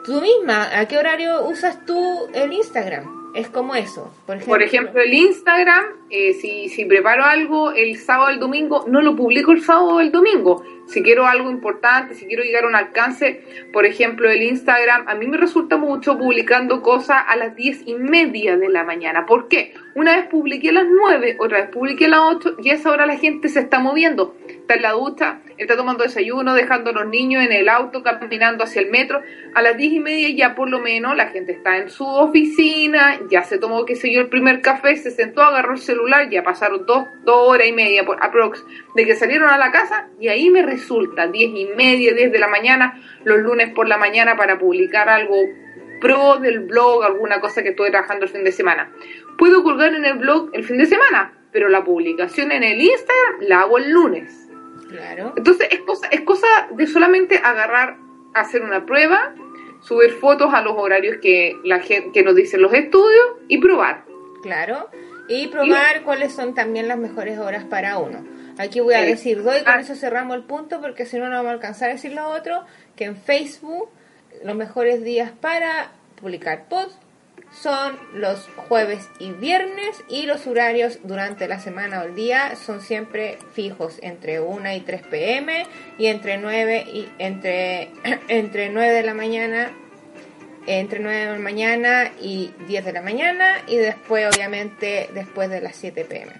[0.05, 3.31] tú misma, ¿a qué horario usas tú el Instagram?
[3.35, 4.53] Es como eso, por ejemplo.
[4.53, 9.01] Por ejemplo, el Instagram, eh, si, si preparo algo el sábado o el domingo, no
[9.01, 12.67] lo publico el sábado o el domingo, si quiero algo importante, si quiero llegar a
[12.67, 17.55] un alcance, por ejemplo, el Instagram, a mí me resulta mucho publicando cosas a las
[17.55, 19.25] diez y media de la mañana.
[19.25, 19.73] ¿Por qué?
[19.95, 22.91] Una vez publiqué a las nueve, otra vez publiqué a las ocho y a esa
[22.91, 24.35] hora la gente se está moviendo.
[24.47, 28.63] Está en la ducha, está tomando desayuno, dejando a los niños en el auto, caminando
[28.63, 29.21] hacia el metro.
[29.55, 33.19] A las diez y media ya por lo menos la gente está en su oficina,
[33.29, 36.43] ya se tomó, qué sé yo, el primer café, se sentó, agarró el celular, ya
[36.43, 38.63] pasaron dos, dos horas y media por aprox
[38.95, 42.39] de que salieron a la casa y ahí me resulta diez y media, diez de
[42.39, 45.35] la mañana, los lunes por la mañana para publicar algo
[45.99, 48.91] pro del blog, alguna cosa que estoy trabajando el fin de semana.
[49.37, 53.41] Puedo colgar en el blog el fin de semana, pero la publicación en el Instagram
[53.41, 54.49] la hago el lunes.
[54.89, 55.33] Claro.
[55.35, 57.97] Entonces es cosa, es cosa de solamente agarrar,
[58.33, 59.35] hacer una prueba,
[59.81, 64.05] subir fotos a los horarios que la gente, que nos dicen los estudios y probar.
[64.41, 64.89] Claro.
[65.27, 68.38] Y probar cuáles son también las mejores horas para uno.
[68.59, 69.05] Aquí voy a Sí.
[69.07, 69.79] decir doy, con Ah.
[69.79, 72.65] eso cerramos el punto porque si no no vamos a alcanzar a decir lo otro,
[72.95, 73.89] que en Facebook
[74.43, 76.97] los mejores días para publicar posts
[77.51, 82.81] son los jueves y viernes y los horarios durante la semana o el día son
[82.81, 85.65] siempre fijos entre 1 y 3 pm
[85.97, 87.89] y entre 9 y entre
[88.27, 89.71] entre 9 de la mañana
[90.67, 95.61] entre 9 de la mañana y 10 de la mañana y después obviamente después de
[95.61, 96.33] las 7 pm.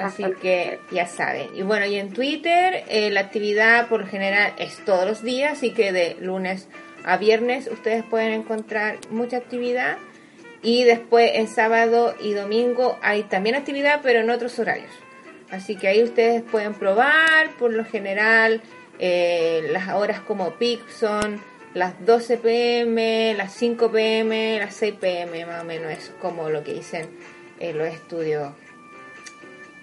[0.00, 1.48] Así que ya saben.
[1.54, 5.52] Y bueno, y en Twitter eh, la actividad por lo general es todos los días,
[5.52, 6.68] así que de lunes
[7.04, 9.98] a viernes ustedes pueden encontrar mucha actividad.
[10.62, 14.92] Y después en sábado y domingo hay también actividad, pero en otros horarios.
[15.50, 18.60] Así que ahí ustedes pueden probar, por lo general,
[18.98, 21.40] eh, las horas como peak son
[21.74, 26.62] las 12 pm, las 5 pm, las 6 pm, más o menos, es como lo
[26.62, 27.08] que dicen
[27.58, 28.52] eh, los estudios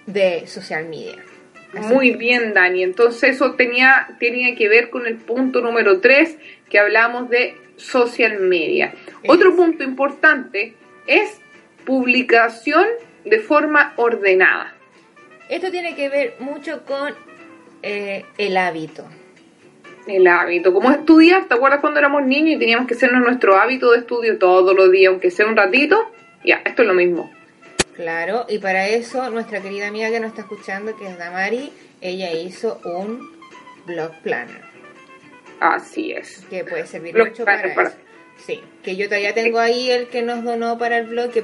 [0.08, 1.16] de social media.
[1.74, 2.82] Así Muy bien, Dani.
[2.82, 6.36] Entonces eso tenía, tenía que ver con el punto número 3
[6.70, 8.94] que hablamos de social media.
[9.22, 10.74] Es- Otro punto importante
[11.06, 11.40] es
[11.84, 12.86] publicación
[13.24, 14.74] de forma ordenada.
[15.48, 17.14] Esto tiene que ver mucho con
[17.82, 19.06] eh, el hábito.
[20.06, 20.72] El hábito.
[20.72, 24.38] Como estudiar, ¿te acuerdas cuando éramos niños y teníamos que hacernos nuestro hábito de estudio
[24.38, 26.10] todos los días, aunque sea un ratito?
[26.44, 27.30] Ya, esto es lo mismo.
[27.98, 32.30] Claro, y para eso nuestra querida amiga que nos está escuchando, que es Damari, ella
[32.30, 33.28] hizo un
[33.86, 34.62] blog planner,
[35.58, 36.44] Así es.
[36.48, 37.96] que puede servir Blog mucho para- eso.
[38.46, 41.42] Sí, que yo todavía tengo ahí el que nos donó para el blog, que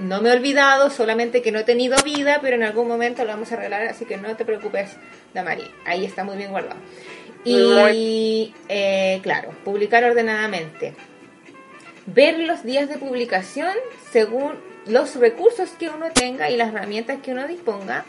[0.00, 3.30] no me he olvidado, solamente que no he tenido vida, pero en algún momento lo
[3.30, 4.96] vamos a arreglar, así que no te preocupes,
[5.32, 6.80] Damari, ahí está muy bien guardado.
[7.44, 10.94] Y, eh, claro, publicar ordenadamente.
[12.06, 13.70] Ver los días de publicación
[14.10, 14.54] según
[14.86, 18.04] los recursos que uno tenga y las herramientas que uno disponga.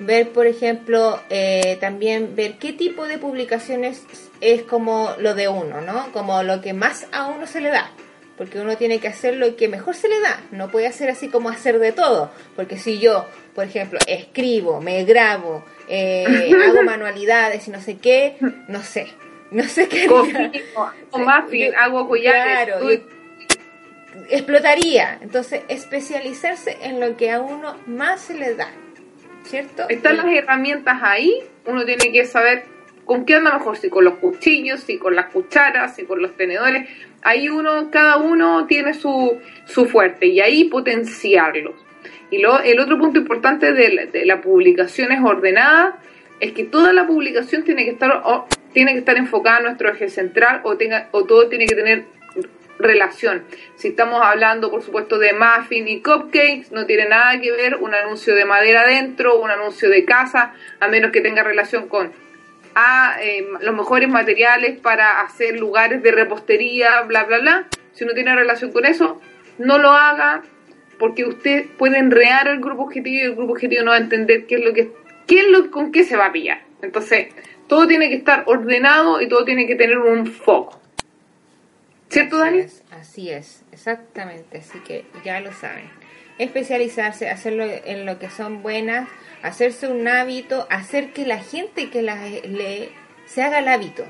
[0.00, 4.02] Ver, por ejemplo, eh, también ver qué tipo de publicaciones
[4.40, 6.10] es como lo de uno, ¿no?
[6.12, 7.90] Como lo que más a uno se le da.
[8.36, 10.40] Porque uno tiene que hacer lo que mejor se le da.
[10.50, 12.32] No puede hacer así como hacer de todo.
[12.56, 18.36] Porque si yo, por ejemplo, escribo, me grabo, eh, hago manualidades y no sé qué,
[18.66, 19.06] no sé.
[19.52, 20.08] No sé qué.
[20.08, 20.50] Cocino,
[21.78, 22.64] hago Sí, collares.
[22.66, 22.86] claro,
[24.30, 25.18] explotaría.
[25.20, 28.68] Entonces, especializarse en lo que a uno más se le da.
[29.44, 29.88] ¿Cierto?
[29.88, 32.64] Están las herramientas ahí, uno tiene que saber
[33.04, 36.36] con qué anda mejor, si con los cuchillos, si con las cucharas, si con los
[36.36, 36.88] tenedores.
[37.22, 41.74] Ahí uno, cada uno tiene su, su fuerte y ahí potenciarlos.
[42.30, 45.98] Y lo, el otro punto importante de la, de la publicación es ordenada,
[46.40, 49.90] es que toda la publicación tiene que estar o, tiene que estar enfocada a nuestro
[49.90, 52.04] eje central o tenga o todo tiene que tener
[52.78, 53.44] relación.
[53.76, 57.94] Si estamos hablando, por supuesto, de muffin y cupcakes, no tiene nada que ver un
[57.94, 62.12] anuncio de madera adentro, un anuncio de casa, a menos que tenga relación con
[62.74, 67.66] ah, eh, los mejores materiales para hacer lugares de repostería, bla, bla, bla.
[67.92, 69.20] Si no tiene relación con eso,
[69.58, 70.42] no lo haga
[70.98, 74.46] porque usted puede enrear al grupo objetivo y el grupo objetivo no va a entender
[74.46, 74.90] qué es lo que
[75.26, 76.62] qué es lo con qué se va a pillar.
[76.82, 77.28] Entonces,
[77.66, 80.80] todo tiene que estar ordenado y todo tiene que tener un foco.
[82.08, 82.66] ¿Cierto, Dani?
[82.90, 84.58] así es, exactamente.
[84.58, 85.90] Así que ya lo saben.
[86.38, 89.08] Especializarse, hacerlo en lo que son buenas,
[89.42, 92.90] hacerse un hábito, hacer que la gente que las lee
[93.26, 94.04] se haga el hábito.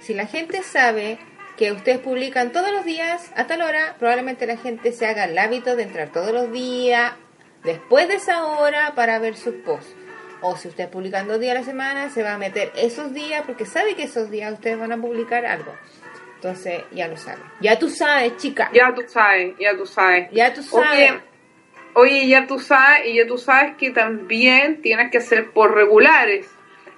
[0.00, 1.18] Si la gente sabe
[1.56, 5.38] que ustedes publican todos los días a tal hora, probablemente la gente se haga el
[5.38, 7.12] hábito de entrar todos los días
[7.62, 9.94] después de esa hora para ver sus posts.
[10.42, 13.44] O si ustedes publican dos días a la semana, se va a meter esos días
[13.46, 15.74] porque sabe que esos días ustedes van a publicar algo.
[16.44, 17.42] Entonces, ya lo saben.
[17.60, 18.68] Ya tú sabes, chica.
[18.74, 20.28] Ya tú sabes, ya tú sabes.
[20.30, 21.12] Ya tú sabes.
[21.12, 21.20] Oye,
[21.94, 26.46] oye, ya tú sabes, y ya tú sabes que también tienes que hacer por regulares.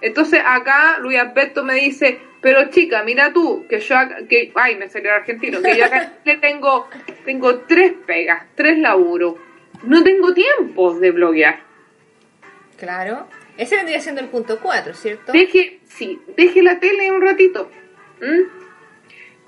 [0.01, 4.75] Entonces acá Luis Alberto me dice, pero chica, mira tú, que yo acá, que, ay,
[4.75, 6.89] me salió el argentino, que yo acá le tengo,
[7.25, 9.37] tengo tres pegas, tres laburos.
[9.85, 11.61] No tengo tiempo de bloguear.
[12.77, 13.29] Claro.
[13.57, 15.31] Ese vendría siendo el punto 4, ¿cierto?
[15.31, 17.71] Deje, sí, deje la tele un ratito.
[18.21, 18.56] ¿Mm?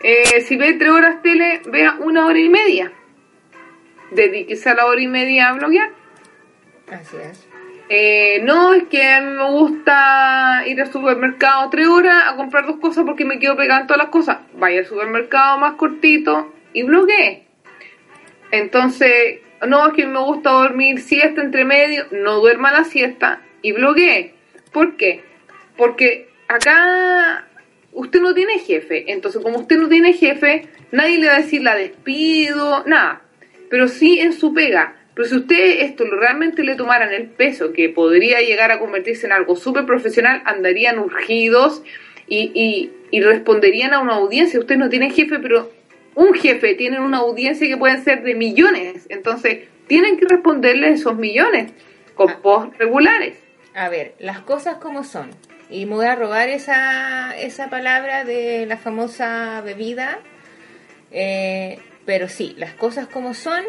[0.03, 2.93] Eh, si ve tres horas tele, vea una hora y media.
[4.11, 5.91] Dedíquese a la hora y media a bloguear.
[6.91, 7.49] Así es.
[7.91, 12.67] Eh, no, es que a mí me gusta ir al supermercado tres horas a comprar
[12.67, 14.39] dos cosas porque me quedo pegando todas las cosas.
[14.55, 17.47] Vaya al supermercado más cortito y bloguee.
[18.51, 23.73] Entonces, no, es que me gusta dormir siesta entre medio, no duerma la siesta y
[23.73, 24.35] bloguee.
[24.73, 25.25] ¿Por qué?
[25.77, 27.48] Porque acá
[27.99, 29.11] usted no tiene jefe.
[29.13, 33.23] Entonces, como usted no tiene jefe, nadie le va a decir la despido, nada.
[33.71, 34.95] Pero sí en su pega.
[35.15, 39.33] Pero si usted esto realmente le tomaran el peso que podría llegar a convertirse en
[39.33, 41.83] algo súper profesional, andarían urgidos
[42.29, 44.61] y, y, y responderían a una audiencia.
[44.61, 45.73] Usted no tiene jefe, pero
[46.15, 49.07] un jefe tiene una audiencia que pueden ser de millones.
[49.09, 51.73] Entonces, tienen que responderle esos millones
[52.15, 52.39] con Ah.
[52.41, 53.39] post regulares.
[53.75, 55.31] A ver, las cosas como son.
[55.71, 60.19] Y me voy a robar esa, esa palabra de la famosa bebida.
[61.11, 63.65] Eh, pero sí, las cosas como son,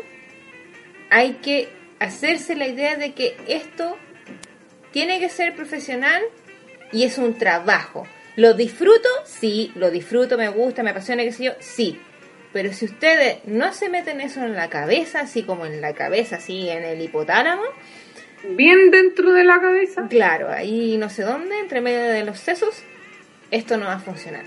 [1.10, 3.98] hay que hacerse la idea de que esto
[4.92, 6.22] tiene que ser profesional
[6.92, 8.08] y es un trabajo.
[8.36, 9.10] ¿Lo disfruto?
[9.26, 12.00] Sí, lo disfruto, me gusta, me apasiona, qué sé yo, sí.
[12.54, 16.38] Pero si ustedes no se meten eso en la cabeza, así como en la cabeza,
[16.38, 17.64] así en el hipotálamo,
[18.44, 20.08] Bien dentro de la cabeza.
[20.10, 22.82] Claro, ahí no sé dónde, entre medio de los sesos,
[23.52, 24.44] esto no va a funcionar.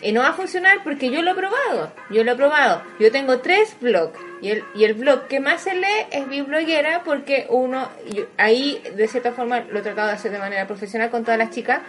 [0.00, 2.82] Y no va a funcionar porque yo lo he probado, yo lo he probado.
[2.98, 7.02] Yo tengo tres blogs y el, y el blog que más se lee es Bibloguera
[7.04, 11.10] porque uno, yo- ahí de cierta forma lo he tratado de hacer de manera profesional
[11.10, 11.82] con todas las chicas.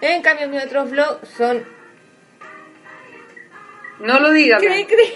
[0.00, 1.62] En cambio mis otros blogs son...
[4.00, 4.62] No lo digas.
[4.62, 5.14] ¿Cree, cree?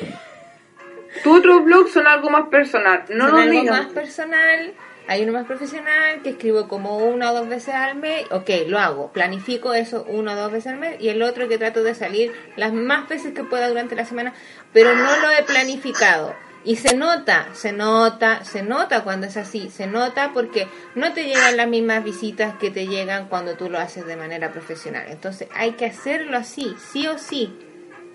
[1.23, 3.05] Tu otros blogs son algo más personal.
[3.11, 3.79] No son lo algo digas.
[3.85, 4.73] más personal,
[5.09, 8.79] hay uno más profesional que escribo como una o dos veces al mes, ok, lo
[8.79, 11.95] hago, planifico eso una o dos veces al mes y el otro que trato de
[11.95, 14.33] salir las más veces que pueda durante la semana,
[14.73, 16.35] pero no lo he planificado.
[16.65, 21.25] Y se nota, se nota, se nota cuando es así, se nota porque no te
[21.25, 25.07] llegan las mismas visitas que te llegan cuando tú lo haces de manera profesional.
[25.09, 27.53] Entonces hay que hacerlo así, sí o sí,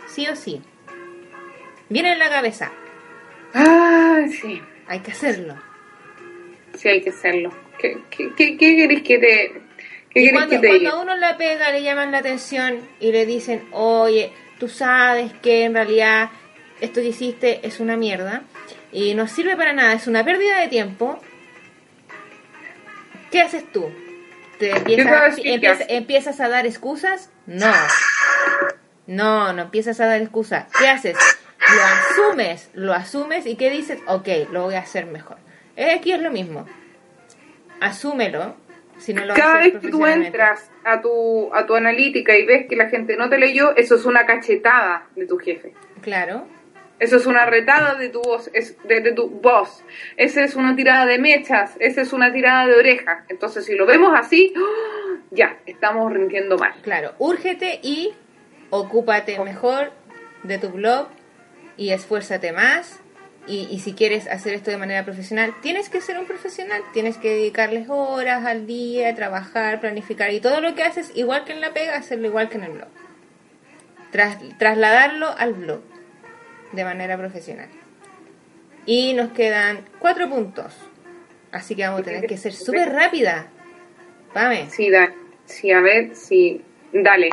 [0.08, 0.62] sí o sí.
[1.90, 2.72] Viene en la cabeza,
[3.54, 4.62] Ah, sí.
[4.88, 5.56] hay que hacerlo.
[6.78, 7.52] Sí, hay que hacerlo.
[7.78, 9.62] ¿Qué, qué, qué, qué querés que te,
[10.10, 13.12] qué Y cuando, que te cuando a uno le pega, le llaman la atención y
[13.12, 16.30] le dicen, oye, tú sabes que en realidad
[16.82, 18.44] esto que hiciste es una mierda
[18.92, 21.20] y no sirve para nada, es una pérdida de tiempo.
[23.32, 23.92] ¿Qué haces tú?
[24.60, 27.32] ¿Te empiezas, empiezas, empiezas a dar excusas?
[27.46, 27.74] No.
[29.06, 30.66] No, no empiezas a dar excusas.
[30.80, 31.18] ¿Qué haces?
[31.76, 34.00] Lo asumes, lo asumes y ¿qué dices?
[34.08, 35.38] Ok, lo voy a hacer mejor.
[35.78, 36.66] Aquí es lo mismo.
[37.80, 38.56] Asúmelo.
[38.98, 42.66] Si no lo Cada vez que tú entras a tu, a tu analítica y ves
[42.68, 45.74] que la gente no te leyó, eso es una cachetada de tu jefe.
[46.02, 46.48] Claro.
[47.00, 49.84] Eso es una retada de tu voz, es de, de tu voz.
[50.16, 53.24] Esa es una tirada de mechas, esa es una tirada de orejas.
[53.30, 55.18] Entonces, si lo vemos así, ¡oh!
[55.30, 56.74] ya, estamos rindiendo mal.
[56.82, 58.14] Claro, úrgete y
[58.72, 59.92] ocúpate mejor
[60.42, 61.08] de tu blog
[61.78, 63.00] y esfuérzate más.
[63.48, 67.18] Y, y si quieres hacer esto de manera profesional, tienes que ser un profesional, tienes
[67.18, 71.62] que dedicarles horas al día, trabajar, planificar y todo lo que haces, igual que en
[71.62, 72.90] la pega, hacerlo igual que en el blog.
[74.12, 75.82] Tras, trasladarlo al blog
[76.72, 77.70] de manera profesional.
[78.86, 80.74] Y nos quedan cuatro puntos.
[81.52, 83.48] Así que vamos a tener que ser súper rápida.
[84.34, 84.70] Pame.
[84.70, 85.12] Sí, da,
[85.46, 87.30] sí, a ver, sí, dale.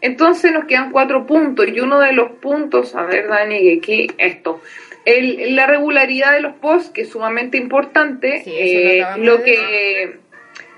[0.00, 4.06] Entonces nos quedan cuatro puntos y uno de los puntos, a ver, Dani, que aquí,
[4.18, 4.60] esto.
[5.04, 9.42] El, la regularidad de los posts, que es sumamente importante, Sí, eso lo eh, lo
[9.42, 10.18] que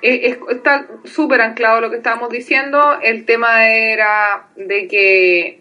[0.03, 2.99] es- está súper anclado a lo que estábamos diciendo.
[3.03, 5.61] El tema era de que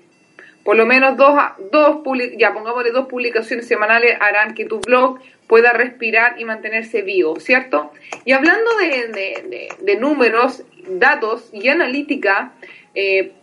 [0.63, 1.37] por lo menos dos,
[1.73, 1.97] dos
[2.37, 7.91] ya pongámosle dos publicaciones semanales harán que tu blog pueda respirar y mantenerse vivo, ¿cierto?
[8.23, 12.53] Y hablando de, de- de- de números, datos y analítica,
[12.95, 13.33] eh,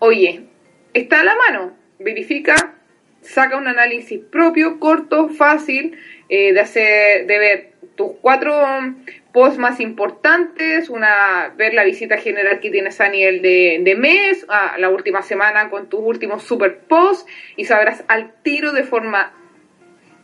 [0.00, 0.42] oye,
[0.92, 2.74] está a la mano, verifica,
[3.26, 8.54] saca un análisis propio, corto, fácil, eh, de hacer, de ver tus cuatro
[9.32, 14.46] posts más importantes, una ver la visita general que tienes a nivel de, de mes,
[14.48, 17.26] a la última semana con tus últimos super posts
[17.56, 19.32] y sabrás al tiro de forma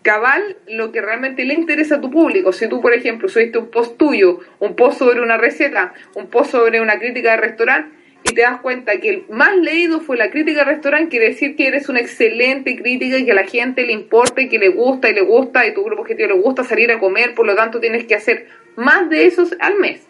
[0.02, 2.52] cabal lo que realmente le interesa a tu público.
[2.52, 6.50] Si tú, por ejemplo, subiste un post tuyo, un post sobre una receta, un post
[6.50, 10.30] sobre una crítica de restaurante, y te das cuenta que el más leído fue la
[10.30, 13.84] crítica de restaurante, quiere decir que eres una excelente crítica y que a la gente
[13.84, 16.64] le importa y que le gusta y le gusta y tu grupo objetivo le gusta
[16.64, 20.02] salir a comer, por lo tanto tienes que hacer más de esos al mes.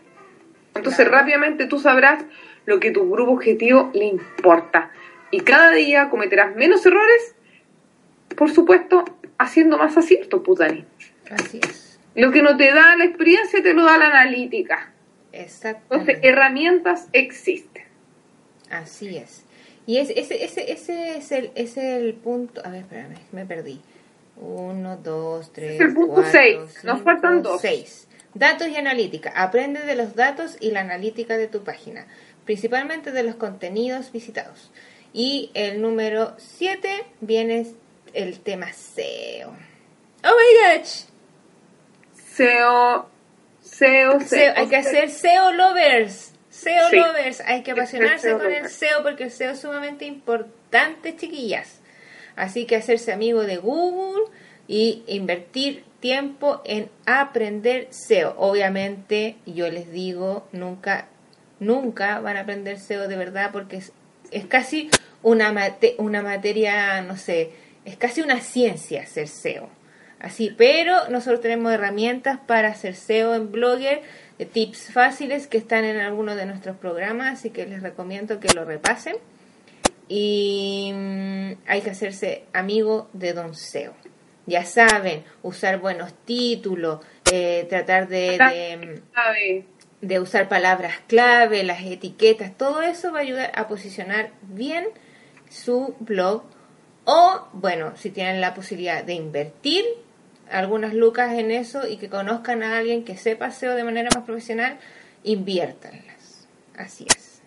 [0.74, 2.24] Entonces rápidamente tú sabrás
[2.66, 4.90] lo que tu grupo objetivo le importa.
[5.30, 7.34] Y cada día cometerás menos errores,
[8.36, 9.04] por supuesto,
[9.38, 10.84] haciendo más aciertos, putani.
[11.30, 11.98] Así es.
[12.14, 14.92] Lo que no te da la experiencia te lo da la analítica.
[15.32, 15.94] Exacto.
[15.94, 17.71] Entonces, herramientas existen.
[18.72, 19.44] Así es.
[19.86, 22.62] Y ese, ese, ese, ese es, el, es el punto.
[22.64, 23.80] A ver, espérame, me perdí.
[24.36, 25.74] Uno, dos, tres.
[25.74, 26.58] Es el punto cuatro, seis.
[26.82, 27.60] Nos faltan dos.
[27.60, 28.08] Seis.
[28.34, 29.30] Datos y analítica.
[29.36, 32.06] Aprende de los datos y la analítica de tu página,
[32.46, 34.70] principalmente de los contenidos visitados.
[35.12, 37.66] Y el número siete viene
[38.14, 39.50] el tema SEO.
[40.24, 41.04] Oh my gosh.
[42.14, 43.06] SEO,
[43.60, 46.31] SEO, SEO, hay que hacer SEO lovers.
[46.62, 46.96] SEO Sí.
[46.96, 47.40] lovers.
[47.46, 48.68] Hay que apasionarse con el.
[48.68, 51.80] SEO porque el SEO es sumamente importante, chiquillas.
[52.36, 54.24] Así que hacerse amigo de Google
[54.68, 58.34] y invertir tiempo en aprender SEO.
[58.38, 61.06] Obviamente, yo les digo, nunca,
[61.60, 63.92] nunca van a aprender SEO de verdad porque es,
[64.30, 64.90] es casi
[65.22, 67.50] una, mate- una materia, no sé,
[67.84, 69.68] es casi una ciencia hacer SEO.
[70.18, 74.02] Así, pero nosotros tenemos herramientas para hacer SEO en Blogger,
[74.44, 78.64] tips fáciles que están en algunos de nuestros programas, así que les recomiendo que lo
[78.64, 79.16] repasen.
[80.08, 83.94] Y mm, hay que hacerse amigo de Don SEO.
[84.46, 89.64] Ya saben, usar buenos títulos, eh, tratar de, de, ¿Sabe?
[90.00, 94.86] de usar palabras clave, las etiquetas, todo eso va a ayudar a posicionar bien
[95.48, 96.42] su blog.
[97.04, 99.84] O, bueno, si tienen la posibilidad de invertir
[100.52, 104.24] algunas lucas en eso y que conozcan a alguien que sepa SEO de manera más
[104.24, 104.78] profesional,
[105.24, 106.46] inviértanlas.
[106.76, 107.40] Así es.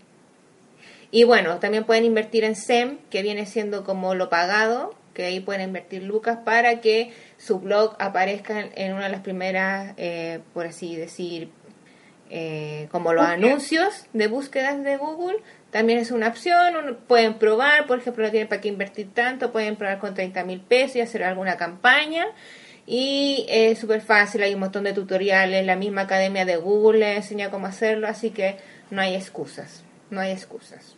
[1.11, 5.39] Y bueno, también pueden invertir en SEM, que viene siendo como lo pagado, que ahí
[5.39, 10.65] pueden invertir lucas para que su blog aparezca en- una de las primeras, eh, por
[10.65, 11.49] así decir,
[12.29, 15.37] eh, como los anuncios de búsquedas de Google.
[15.71, 19.51] También es una opción, uno- pueden probar, por ejemplo, no tienen para qué invertir tanto,
[19.51, 22.25] pueden probar con 30 mil pesos y hacer alguna campaña.
[22.87, 27.17] Y es súper fácil, hay un montón de tutoriales, la misma academia de Google les
[27.17, 28.57] enseña cómo hacerlo, así que
[28.91, 30.95] no hay excusas, no hay excusas.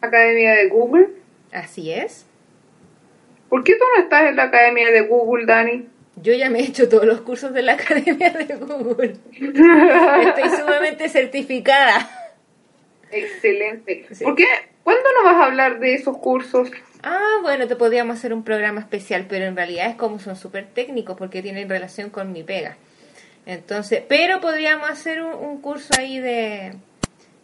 [0.00, 1.08] Academia de Google.
[1.52, 2.24] Así es.
[3.48, 5.88] ¿Por qué tú no estás en la Academia de Google, Dani?
[6.16, 9.16] Yo ya me he hecho todos los cursos de la academia de Google.
[9.32, 12.08] Estoy sumamente certificada.
[13.10, 14.06] Excelente.
[14.12, 14.24] Sí.
[14.24, 14.44] ¿Por qué?
[14.88, 16.70] ¿Cuándo no vas a hablar de esos cursos?
[17.02, 20.64] Ah, bueno, te podríamos hacer un programa especial, pero en realidad es como son súper
[20.68, 22.78] técnicos porque tienen relación con mi pega.
[23.44, 26.72] Entonces, pero podríamos hacer un, un curso ahí de,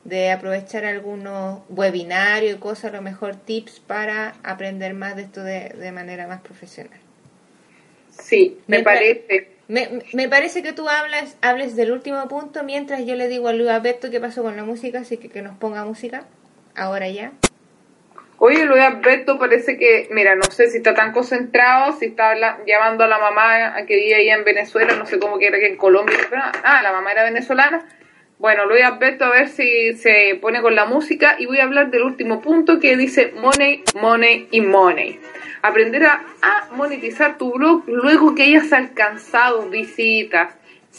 [0.05, 5.45] de aprovechar algunos webinarios y cosas, a lo mejor tips para aprender más de esto
[5.45, 6.99] de, de manera más profesional.
[8.09, 9.51] Sí, me Mientras- parece.
[9.69, 13.53] Me, me parece que tú hablas, hables del último punto mientras yo le digo a
[13.53, 16.25] Luis Alberto qué pasó con la música, así que que nos ponga música,
[16.77, 17.33] ahora ya.
[18.39, 22.59] Oye, Luis Alberto parece que, mira, no sé si está tan concentrado, si está habla-
[22.67, 25.59] llamando a la mamá a que vive ahí en Venezuela, no sé cómo que era
[25.59, 26.19] que en Colombia.
[26.29, 27.85] pero- Ah, la mamá era venezolana.
[28.39, 31.91] Bueno, Luis Alberto a ver si se pone con la música y voy a hablar
[31.91, 35.21] del último punto que dice money, money y money.
[35.63, 40.53] Aprender a, a monetizar tu blog luego que hayas alcanzado visitas,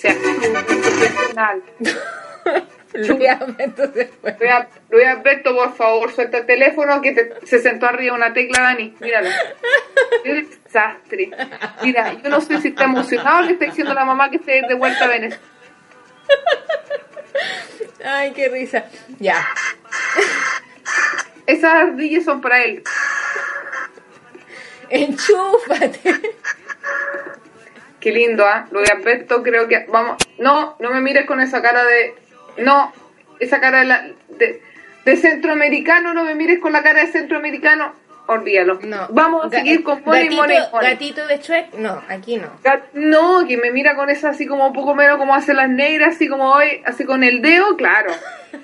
[0.03, 1.61] un profesional.
[3.07, 4.35] Luis Alberto se fue.
[4.39, 8.33] Luis Al- Luis Alberto, por favor, suelta el teléfono que te- se sentó arriba una
[8.33, 8.95] tecla, Dani.
[8.99, 9.29] Míralo.
[10.23, 11.29] Qué desastre.
[11.83, 14.37] Mira, yo no sé si está emocionado o le está diciendo a la mamá que
[14.37, 15.43] esté de vuelta a Venezuela.
[18.03, 18.85] Ay, qué risa.
[19.19, 19.45] Ya.
[21.47, 22.83] Esas ardillas son para él.
[24.89, 25.99] Enchúfate.
[27.99, 28.67] Qué lindo, ¿ah?
[28.71, 29.85] Luis Alberto, creo que.
[29.89, 30.17] Vamos.
[30.37, 32.15] No, no me mires con esa cara de.
[32.57, 32.91] No,
[33.39, 34.61] esa cara de, la- de,
[35.05, 37.93] de centroamericano, no me mires con la cara de centroamericano.
[38.27, 38.79] Olvídalo.
[38.81, 39.07] No.
[39.11, 40.89] Vamos a Ga- seguir con Money, gatito, Money, Money.
[40.91, 42.47] Gatito de Shrek, no, aquí no.
[42.63, 45.69] Gat- No, que me mira con esa así como un poco menos como hace las
[45.69, 48.11] negras, así como hoy, así con el dedo, claro.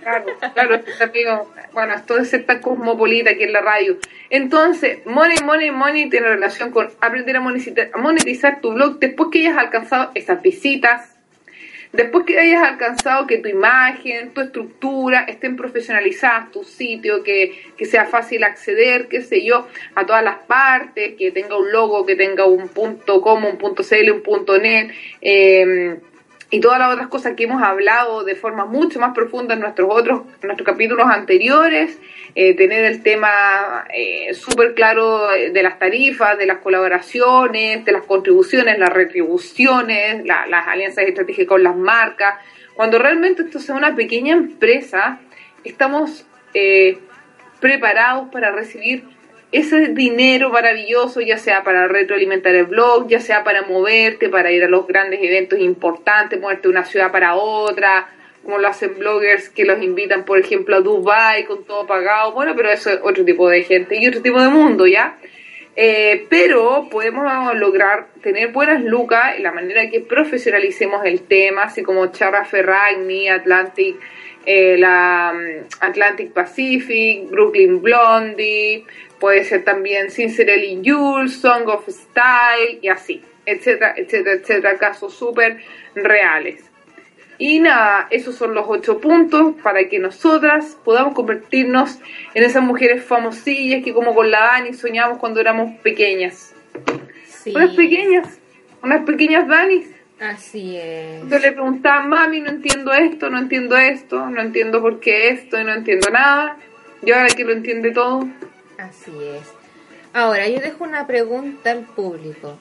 [0.02, 0.26] Claro,
[0.56, 3.98] claro, amigo, bueno, esto de ser tan cosmopolita aquí en la radio.
[4.32, 9.30] Entonces, money, money, money tiene relación con aprender a monetizar, a monetizar tu blog después
[9.32, 11.11] que hayas alcanzado esas visitas,
[11.94, 17.86] Después que hayas alcanzado que tu imagen, tu estructura estén profesionalizadas, tu sitio, que, que
[17.86, 22.16] sea fácil acceder, qué sé yo, a todas las partes, que tenga un logo, que
[22.16, 25.98] tenga un punto com, un punto cl, un punto net, eh,
[26.52, 29.90] y todas las otras cosas que hemos hablado de forma mucho más profunda en nuestros
[29.90, 31.98] otros nuestros capítulos anteriores,
[32.36, 38.04] eh, tener el tema eh, súper claro de las tarifas, de las colaboraciones, de las
[38.04, 42.36] contribuciones, las retribuciones, la, las alianzas estratégicas con las marcas.
[42.76, 45.20] Cuando realmente esto sea una pequeña empresa,
[45.64, 47.00] estamos eh,
[47.62, 49.06] preparados para recibir
[49.52, 54.64] ese dinero maravilloso, ya sea para retroalimentar el blog, ya sea para moverte, para ir
[54.64, 58.08] a los grandes eventos importantes, moverte de una ciudad para otra,
[58.44, 62.54] como lo hacen bloggers que los invitan, por ejemplo, a Dubai con todo pagado, bueno,
[62.56, 65.18] pero eso es otro tipo de gente y otro tipo de mundo, ¿ya?
[65.76, 67.26] Eh, pero podemos
[67.56, 73.30] lograr tener buenas lucas en la manera que profesionalicemos el tema, así como Charra Ferragni,
[73.30, 73.96] Atlantic,
[74.46, 78.86] eh, la um, Atlantic Pacific, Brooklyn Blondie,
[79.22, 85.60] puede ser también Sincerely Jules, Song of Style y así, etcétera, etcétera, etcétera, casos súper
[85.96, 86.66] reales.
[87.38, 92.00] Y nada, esos son los ocho puntos para que nosotras podamos convertirnos
[92.34, 96.54] en esas mujeres famosillas que como con la Dani soñamos cuando éramos pequeñas.
[97.26, 97.54] Sí.
[97.56, 98.40] Unas pequeñas,
[98.84, 99.88] unas pequeñas Danis.
[100.20, 101.28] Así es.
[101.28, 105.60] Yo le preguntaba, mami, no entiendo esto, no entiendo esto, no entiendo por qué esto
[105.60, 106.58] y no entiendo nada.
[107.04, 108.28] Y ahora que lo entiende todo,
[108.82, 109.48] Así es.
[110.12, 112.58] Ahora, yo dejo una pregunta al público.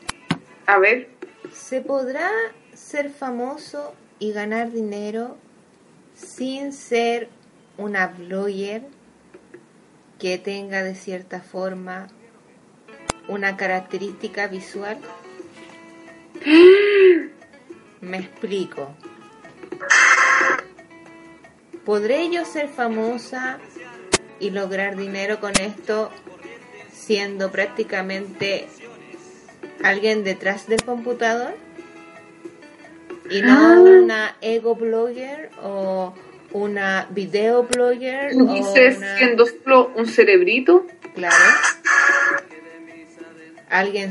[0.66, 1.08] a ver,
[1.52, 2.30] ¿Se podrá
[2.74, 5.36] ser famoso y ganar dinero
[6.14, 7.28] sin ser
[7.76, 8.82] una blogger
[10.18, 12.08] que tenga de cierta forma
[13.26, 14.98] una característica visual?
[18.00, 18.94] Me explico.
[21.84, 23.58] ¿Podré yo ser famosa
[24.40, 26.10] y lograr dinero con esto
[26.92, 28.66] siendo prácticamente
[29.82, 31.54] alguien detrás del computador?
[33.30, 33.78] Y no Ah.
[33.80, 36.14] una ego blogger o
[36.52, 39.18] una video blogger tú o dices una...
[39.18, 40.86] siendo solo un cerebrito.
[41.14, 41.36] Claro.
[43.68, 44.10] Alguien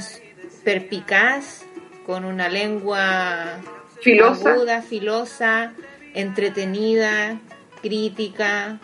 [0.64, 1.64] perpicaz,
[2.06, 3.58] con una lengua
[4.02, 4.54] Filosa.
[4.54, 5.74] aguda, filosa,
[6.14, 7.40] entretenida,
[7.82, 8.80] crítica.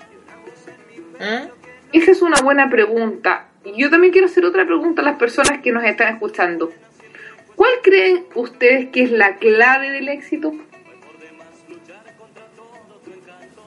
[1.20, 1.48] ¿Ah?
[1.92, 3.48] Esa es una buena pregunta.
[3.78, 6.72] Yo también quiero hacer otra pregunta a las personas que nos están escuchando.
[7.56, 10.52] ¿Cuál creen ustedes que es la clave del éxito?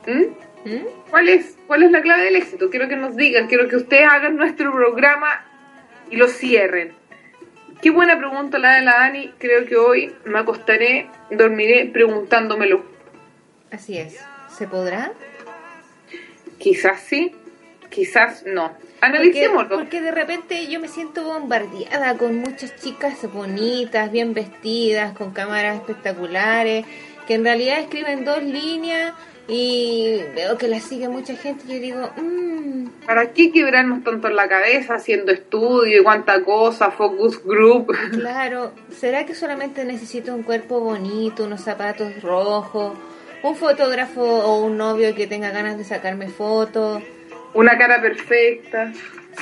[0.06, 0.24] ¿Mm?
[0.64, 0.86] ¿Mm?
[1.10, 1.56] ¿Cuál es?
[1.66, 2.70] ¿Cuál es la clave del éxito?
[2.70, 5.44] Quiero que nos digan, quiero que ustedes hagan nuestro programa
[6.10, 6.92] y lo cierren.
[7.80, 9.32] Qué buena pregunta la de la Dani.
[9.38, 12.84] Creo que hoy me acostaré, dormiré preguntándomelo.
[13.70, 14.18] Así es.
[14.48, 15.12] ¿Se podrá?
[16.58, 17.32] Quizás sí,
[17.90, 18.68] quizás no.
[18.70, 19.76] Porque, Analicémoslo.
[19.76, 25.76] porque de repente yo me siento bombardeada con muchas chicas bonitas, bien vestidas, con cámaras
[25.76, 26.84] espectaculares,
[27.26, 29.14] que en realidad escriben dos líneas
[29.46, 32.48] y veo que las sigue mucha gente y yo digo, mmm,
[33.06, 37.96] ¿Para qué quebrarnos tanto en la cabeza haciendo estudio y cuánta cosa, focus group?
[38.12, 42.92] claro, ¿será que solamente necesito un cuerpo bonito, unos zapatos rojos,
[43.42, 47.02] un fotógrafo o un novio que tenga ganas de sacarme fotos?
[47.54, 48.92] Una cara perfecta.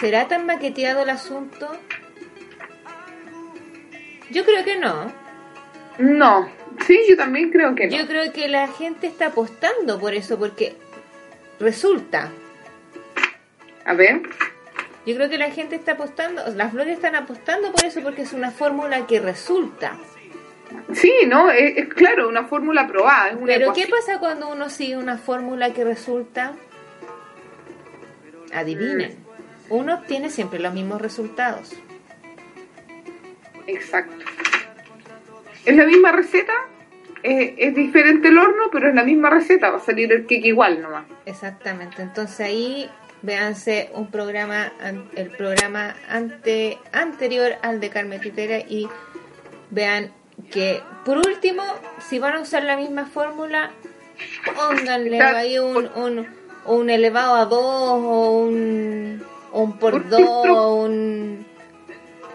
[0.00, 1.68] ¿Será tan maqueteado el asunto?
[4.30, 5.12] Yo creo que no.
[5.98, 6.48] No,
[6.86, 7.96] sí, yo también creo que no.
[7.96, 10.76] Yo creo que la gente está apostando por eso, porque
[11.58, 12.30] resulta.
[13.84, 14.20] A ver,
[15.06, 18.32] Yo creo que la gente está apostando, las flores están apostando por eso, porque es
[18.32, 19.96] una fórmula que resulta.
[20.92, 21.50] sí, ¿no?
[21.50, 23.30] Es, es claro, una fórmula probada.
[23.30, 26.54] Es una Pero ¿qué pasa cuando uno sigue una fórmula que resulta?
[28.56, 29.16] Adivinen.
[29.68, 31.72] Uno obtiene siempre los mismos resultados.
[33.66, 34.24] Exacto.
[35.64, 36.52] Es la misma receta,
[37.22, 40.46] eh, es diferente el horno, pero es la misma receta, va a salir el cake
[40.46, 41.06] igual nomás.
[41.26, 42.02] Exactamente.
[42.02, 42.88] Entonces ahí
[43.22, 44.72] véanse un programa,
[45.16, 48.20] el programa ante, anterior al de Carmen
[48.68, 48.88] y
[49.70, 50.12] vean
[50.50, 51.62] que por último,
[51.98, 53.70] si van a usar la misma fórmula,
[54.54, 56.26] pónganle ahí un, un,
[56.68, 61.46] un elevado a 2 o un, o un por Por 2 ejemplo- o un,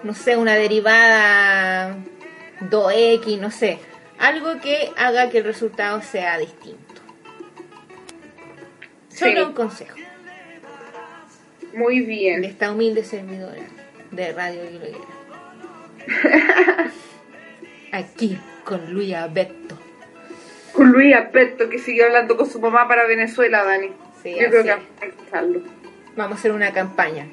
[0.04, 1.96] no sé, una derivada
[2.70, 3.80] 2x, no sé.
[4.20, 6.80] Algo que haga que el resultado sea distinto.
[9.10, 9.40] Solo Sí.
[9.48, 9.96] un consejo
[11.74, 12.44] Muy de bien.
[12.44, 13.62] esta humilde servidora
[14.12, 15.08] de Radio Guiloguera.
[17.92, 19.78] Aquí con Luis Alberto.
[20.74, 23.92] Con Luis Alberto, que siguió hablando con su mamá para Venezuela, Dani.
[24.24, 24.76] Sí, Yo creo que es.
[24.76, 25.62] hay que escucharlo.
[26.16, 27.28] Vamos a hacer una campaña.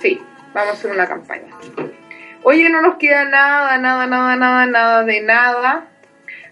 [0.00, 0.20] Sí,
[0.54, 1.48] vamos a hacer una campaña.
[2.42, 5.88] Oye, no nos queda nada, nada, nada, nada, nada de nada.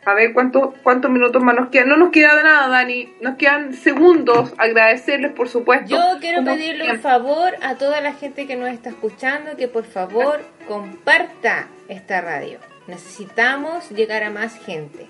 [0.07, 1.89] A ver cuántos cuántos minutos más nos quedan.
[1.89, 3.15] No nos queda nada, Dani.
[3.23, 4.53] Nos quedan segundos.
[4.59, 5.87] Agradecerles, por supuesto.
[5.97, 9.67] Yo quiero Como pedirle un favor a toda la gente que nos está escuchando que
[9.67, 12.59] por favor comparta esta radio.
[12.87, 15.07] Necesitamos llegar a más gente.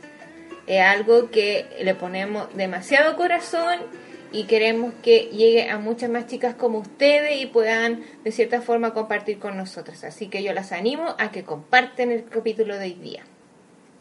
[0.69, 3.81] Es algo que le ponemos demasiado corazón
[4.35, 8.93] y queremos que llegue a muchas más chicas como ustedes y puedan de cierta forma
[8.93, 10.03] compartir con nosotras.
[10.03, 13.23] Así que yo las animo a que comparten el capítulo de hoy día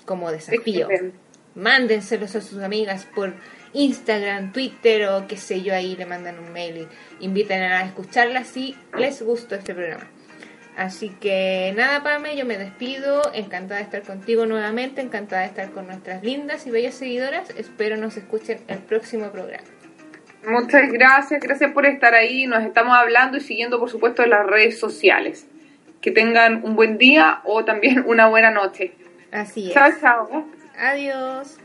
[0.06, 0.90] como desafío.
[0.90, 1.18] Excelente.
[1.54, 3.36] Mándenselos a sus amigas por
[3.74, 6.88] Instagram, Twitter o qué sé yo, ahí le mandan un mail
[7.20, 10.10] y inviten a escucharla si les gustó este programa.
[10.76, 13.22] Así que nada, Pame, yo me despido.
[13.36, 17.52] Encantada de estar contigo nuevamente, encantada de estar con nuestras lindas y bellas seguidoras.
[17.52, 19.73] Espero nos escuchen el próximo programa.
[20.48, 22.48] Muchas gracias, gracias por estar ahí.
[22.48, 25.48] Nos estamos hablando y siguiendo, por supuesto, en las redes sociales.
[26.02, 28.94] Que tengan un buen día o también una buena noche.
[29.32, 29.74] Así es.
[29.74, 30.46] Chao, chao.
[30.78, 31.58] Adiós.